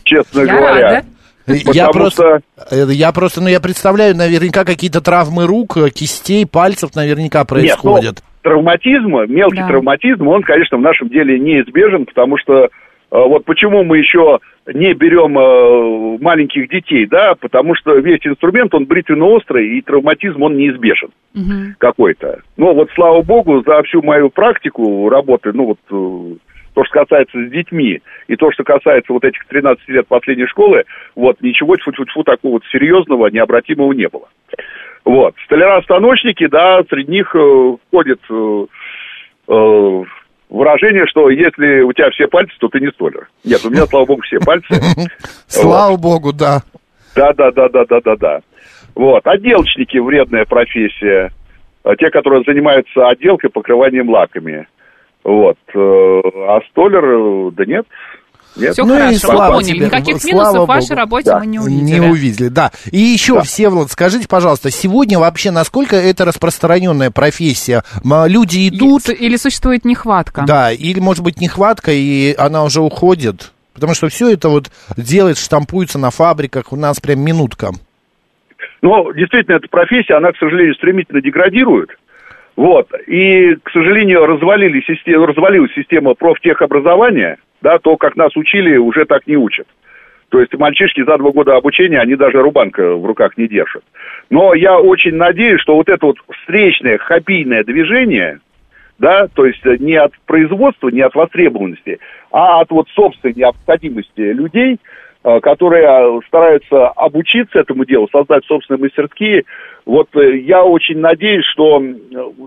честно 0.04 0.44
говоря. 0.44 1.04
Я 1.46 1.88
просто, 1.88 2.40
э, 2.70 2.86
я 2.92 3.10
просто, 3.10 3.40
ну, 3.40 3.48
я 3.48 3.58
представляю, 3.58 4.16
наверняка 4.16 4.64
какие-то 4.64 5.00
травмы 5.00 5.46
рук, 5.46 5.76
э, 5.76 5.90
кистей, 5.90 6.46
пальцев 6.46 6.94
наверняка 6.94 7.44
происходят. 7.44 8.16
Нет, 8.16 8.24
ну, 8.44 8.50
травматизм, 8.50 9.32
мелкий 9.32 9.60
да. 9.60 9.68
травматизм, 9.68 10.26
он, 10.28 10.42
конечно, 10.42 10.78
в 10.78 10.82
нашем 10.82 11.08
деле 11.08 11.38
неизбежен, 11.38 12.06
потому 12.06 12.36
что 12.38 12.64
э, 12.64 12.68
вот 13.10 13.44
почему 13.44 13.84
мы 13.84 13.98
еще 13.98 14.38
не 14.66 14.94
берем 14.94 15.38
э, 15.38 16.18
маленьких 16.22 16.68
детей, 16.68 17.06
да, 17.06 17.34
потому 17.34 17.74
что 17.74 17.96
весь 17.96 18.24
инструмент, 18.24 18.74
он 18.74 18.84
бритвенно-острый, 18.84 19.78
и 19.78 19.82
травматизм, 19.82 20.42
он 20.42 20.56
неизбежен 20.56 21.10
угу. 21.34 21.74
какой-то. 21.78 22.40
Но 22.56 22.74
вот, 22.74 22.90
слава 22.94 23.22
богу, 23.22 23.62
за 23.66 23.82
всю 23.82 24.02
мою 24.02 24.30
практику 24.30 25.08
работы, 25.08 25.52
ну 25.52 25.66
вот 25.66 26.38
то, 26.74 26.84
что 26.84 27.04
касается 27.04 27.38
с 27.38 27.50
детьми, 27.50 28.00
и 28.28 28.36
то, 28.36 28.50
что 28.52 28.64
касается 28.64 29.12
вот 29.12 29.24
этих 29.24 29.44
13 29.46 29.88
лет 29.88 30.06
последней 30.06 30.46
школы, 30.46 30.84
вот, 31.14 31.40
ничего 31.42 31.76
тьфу-тьфу 31.76 32.22
такого 32.24 32.52
вот 32.52 32.62
серьезного, 32.72 33.28
необратимого 33.28 33.92
не 33.92 34.08
было. 34.08 34.28
Вот. 35.04 35.34
Столяра-станочники, 35.46 36.46
да, 36.46 36.82
среди 36.88 37.10
них 37.10 37.34
э, 37.34 37.76
входит 37.88 38.20
э, 38.30 38.66
э, 39.48 40.02
выражение, 40.48 41.06
что 41.06 41.28
если 41.28 41.80
у 41.80 41.92
тебя 41.92 42.10
все 42.10 42.28
пальцы, 42.28 42.54
то 42.58 42.68
ты 42.68 42.80
не 42.80 42.90
столяр. 42.90 43.28
Нет, 43.44 43.64
у 43.64 43.70
меня, 43.70 43.86
слава 43.86 44.06
богу, 44.06 44.22
все 44.22 44.38
пальцы. 44.38 44.74
Слава 45.48 45.96
богу, 45.96 46.32
да. 46.32 46.62
Да, 47.14 47.32
да, 47.32 47.50
да, 47.50 47.68
да, 47.68 47.84
да, 47.84 48.00
да, 48.00 48.16
да. 48.16 48.40
Вот. 48.94 49.26
Отделочники 49.26 49.98
вредная 49.98 50.44
профессия. 50.44 51.30
Те, 51.98 52.10
которые 52.10 52.44
занимаются 52.46 53.08
отделкой, 53.08 53.50
покрыванием 53.50 54.08
лаками. 54.08 54.66
Вот. 55.24 55.58
Э, 55.74 56.20
а 56.48 56.60
столер, 56.70 57.04
э, 57.04 57.50
да 57.52 57.64
нет, 57.64 57.86
нет. 58.56 58.72
Все 58.72 58.84
ну 58.84 58.94
хорошо, 58.94 59.14
и 59.14 59.18
слава 59.18 59.54
поняли. 59.56 59.76
Тебе. 59.76 59.86
Никаких 59.86 60.20
слава 60.20 60.34
минусов 60.34 60.54
Богу. 60.54 60.64
в 60.64 60.68
вашей 60.68 60.96
работе 60.96 61.30
да. 61.30 61.38
мы 61.38 61.46
не 61.46 61.58
увидели. 61.58 61.98
Не 61.98 62.00
увидели, 62.00 62.48
да. 62.48 62.70
И 62.90 62.98
еще, 62.98 63.34
да. 63.34 63.42
Всеволод, 63.42 63.90
скажите, 63.90 64.28
пожалуйста, 64.28 64.70
сегодня 64.70 65.18
вообще 65.18 65.50
насколько 65.50 65.96
это 65.96 66.24
распространенная 66.24 67.10
профессия? 67.10 67.82
Люди 68.04 68.68
идут... 68.68 69.08
Или 69.08 69.36
существует 69.36 69.84
нехватка? 69.84 70.44
Да, 70.46 70.72
или, 70.72 71.00
может 71.00 71.22
быть, 71.22 71.40
нехватка, 71.40 71.92
и 71.92 72.34
она 72.36 72.64
уже 72.64 72.80
уходит? 72.80 73.52
Потому 73.74 73.94
что 73.94 74.08
все 74.08 74.32
это 74.32 74.48
вот 74.48 74.70
делает, 74.96 75.38
штампуется 75.38 75.98
на 75.98 76.10
фабриках, 76.10 76.72
у 76.72 76.76
нас 76.76 77.00
прям 77.00 77.20
минутка. 77.20 77.70
Ну, 78.82 79.12
действительно, 79.12 79.56
эта 79.56 79.68
профессия, 79.68 80.14
она, 80.14 80.32
к 80.32 80.36
сожалению, 80.36 80.74
стремительно 80.74 81.22
деградирует. 81.22 81.90
Вот. 82.56 82.88
И, 83.06 83.54
к 83.62 83.70
сожалению, 83.70 84.26
развалили 84.26 84.82
систему, 84.82 85.26
развалилась 85.26 85.72
система 85.74 86.14
профтехобразования, 86.14 87.38
да, 87.62 87.78
то, 87.78 87.96
как 87.96 88.16
нас 88.16 88.36
учили, 88.36 88.76
уже 88.76 89.04
так 89.04 89.26
не 89.26 89.36
учат. 89.36 89.66
То 90.28 90.40
есть 90.40 90.54
мальчишки 90.54 91.04
за 91.04 91.18
два 91.18 91.30
года 91.30 91.56
обучения, 91.56 92.00
они 92.00 92.16
даже 92.16 92.40
рубанка 92.40 92.94
в 92.94 93.04
руках 93.04 93.36
не 93.36 93.48
держат. 93.48 93.84
Но 94.30 94.54
я 94.54 94.78
очень 94.78 95.14
надеюсь, 95.14 95.60
что 95.60 95.76
вот 95.76 95.88
это 95.88 96.06
вот 96.06 96.16
встречное 96.40 96.98
хоббийное 96.98 97.64
движение, 97.64 98.40
да, 98.98 99.28
то 99.28 99.44
есть 99.44 99.64
не 99.64 99.94
от 99.96 100.12
производства, 100.26 100.88
не 100.88 101.02
от 101.02 101.14
востребованности, 101.14 101.98
а 102.30 102.60
от 102.60 102.70
вот 102.70 102.88
собственной 102.90 103.34
необходимости 103.34 104.20
людей– 104.20 104.78
Э, 105.24 105.38
которые 105.38 105.84
э, 105.84 106.20
стараются 106.26 106.88
обучиться 106.88 107.60
этому 107.60 107.84
делу, 107.84 108.08
создать 108.10 108.44
собственные 108.46 108.80
мастерские. 108.80 109.44
Вот 109.84 110.08
э, 110.14 110.38
я 110.38 110.62
очень 110.62 110.98
надеюсь, 110.98 111.44
что 111.52 111.80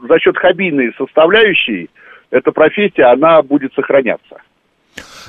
за 0.08 0.20
счет 0.20 0.38
хоббийной 0.38 0.94
составляющей 0.98 1.90
эта 2.32 2.52
профессия, 2.52 3.04
она 3.04 3.42
будет 3.42 3.74
сохраняться. 3.74 4.38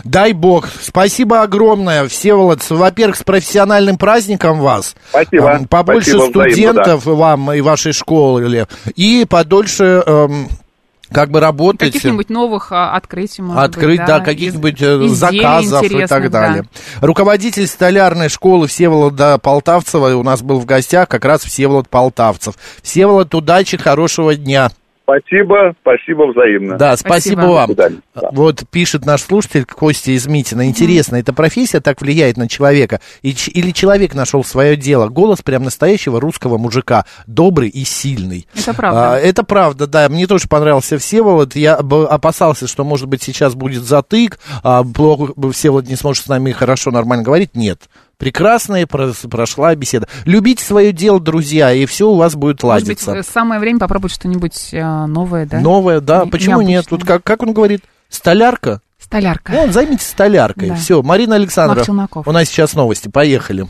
Дай 0.05 0.33
бог. 0.33 0.66
Спасибо 0.66 1.42
огромное, 1.42 2.07
Всеволод. 2.07 2.59
Во-первых, 2.69 3.16
с 3.16 3.23
профессиональным 3.23 3.97
праздником 3.97 4.61
вас. 4.61 4.95
Спасибо. 5.09 5.61
Побольше 5.69 6.11
Спасибо 6.11 6.31
студентов 6.31 7.01
взаимно, 7.01 7.01
да. 7.05 7.12
вам 7.12 7.53
и 7.53 7.61
вашей 7.61 7.92
школе. 7.92 8.66
И 8.95 9.27
подольше 9.29 10.03
эм, 10.07 10.49
как 11.12 11.31
бы 11.31 11.40
работать. 11.40 11.92
Каких-нибудь 11.92 12.31
новых 12.31 12.73
а, 12.73 12.95
открытий, 12.95 13.42
может 13.42 13.62
Открыть, 13.62 13.99
быть, 13.99 14.07
да, 14.07 14.19
да 14.19 14.25
каких-нибудь 14.25 14.83
э, 14.83 15.09
заказов 15.09 15.85
и 15.85 16.07
так 16.07 16.31
далее. 16.31 16.62
Да. 16.62 17.07
Руководитель 17.07 17.66
столярной 17.66 18.29
школы 18.29 18.66
Всеволода 18.66 19.38
Полтавцева 19.38 20.14
у 20.16 20.23
нас 20.23 20.42
был 20.42 20.59
в 20.59 20.66
гостях 20.66 21.09
как 21.09 21.25
раз 21.25 21.45
Всеволод 21.45 21.88
Полтавцев. 21.88 22.55
Всеволод, 22.83 23.35
удачи, 23.35 23.77
хорошего 23.77 24.35
дня. 24.35 24.71
Спасибо, 25.07 25.73
спасибо 25.83 26.33
взаимно. 26.33 26.77
Да, 26.77 26.97
спасибо, 26.97 27.42
спасибо. 27.42 27.53
вам. 27.53 27.75
Да. 27.75 28.29
Вот 28.33 28.64
пишет 28.69 29.07
наш 29.07 29.23
слушатель 29.23 29.64
Костя 29.64 30.11
из 30.11 30.27
Митина. 30.27 30.66
Интересно, 30.66 31.14
mm. 31.14 31.21
эта 31.21 31.33
профессия 31.33 31.81
так 31.81 32.01
влияет 32.01 32.37
на 32.37 32.49
человека? 32.49 33.01
или 33.23 33.71
человек 33.71 34.14
нашел 34.14 34.42
свое 34.42 34.77
дело? 34.77 35.09
Голос 35.09 35.42
прям 35.42 35.62
настоящего 35.62 36.21
русского 36.21 36.59
мужика. 36.59 37.05
Добрый 37.29 37.69
и 37.69 37.85
сильный. 37.85 38.49
Это 38.57 38.75
правда. 38.75 39.14
А, 39.14 39.16
это 39.16 39.45
правда, 39.45 39.87
да. 39.87 40.09
Мне 40.09 40.27
тоже 40.27 40.49
понравился 40.49 40.99
Всеволод. 40.99 41.55
Я 41.55 41.77
опасался, 41.77 42.66
что, 42.66 42.85
может 42.85 43.07
быть, 43.07 43.23
сейчас 43.23 43.55
будет 43.55 43.85
затык, 43.85 44.40
а 44.64 44.83
плохо 44.83 45.33
Всеволод 45.53 45.87
не 45.87 45.95
сможет 45.95 46.25
с 46.25 46.29
нами 46.29 46.51
хорошо, 46.51 46.90
нормально 46.90 47.23
говорить. 47.23 47.55
Нет. 47.55 47.83
Прекрасная 48.19 48.87
прошла 48.87 49.75
беседа. 49.75 50.09
Любите 50.25 50.65
свое 50.65 50.93
дело, 50.93 51.21
друзья, 51.21 51.73
и 51.73 51.85
все 51.85 52.09
у 52.09 52.17
вас 52.17 52.35
будет 52.35 52.63
ладиться. 52.63 53.11
Может 53.11 53.27
быть, 53.27 53.33
самое 53.35 53.61
время 53.61 53.79
попробовать 53.79 54.15
что-нибудь 54.15 54.71
э, 54.73 55.07
новое, 55.07 55.45
да? 55.45 55.61
Новое, 55.61 56.01
да. 56.01 56.25
Не, 56.25 56.31
Почему 56.31 56.63
необычное. 56.63 56.77
нет? 56.77 56.87
Тут 56.89 57.05
как, 57.05 57.23
как 57.23 57.43
он 57.43 57.53
говорит? 57.53 57.85
Столярка? 58.09 58.81
Столярка. 58.99 59.53
Ну, 59.53 59.71
займитесь 59.71 60.07
столяркой. 60.07 60.71
Да. 60.71 60.75
Все, 60.77 61.03
Марина 61.03 61.37
Александровна, 61.37 62.09
у 62.13 62.33
нас 62.33 62.49
сейчас 62.49 62.75
новости. 62.75 63.09
Поехали. 63.09 63.67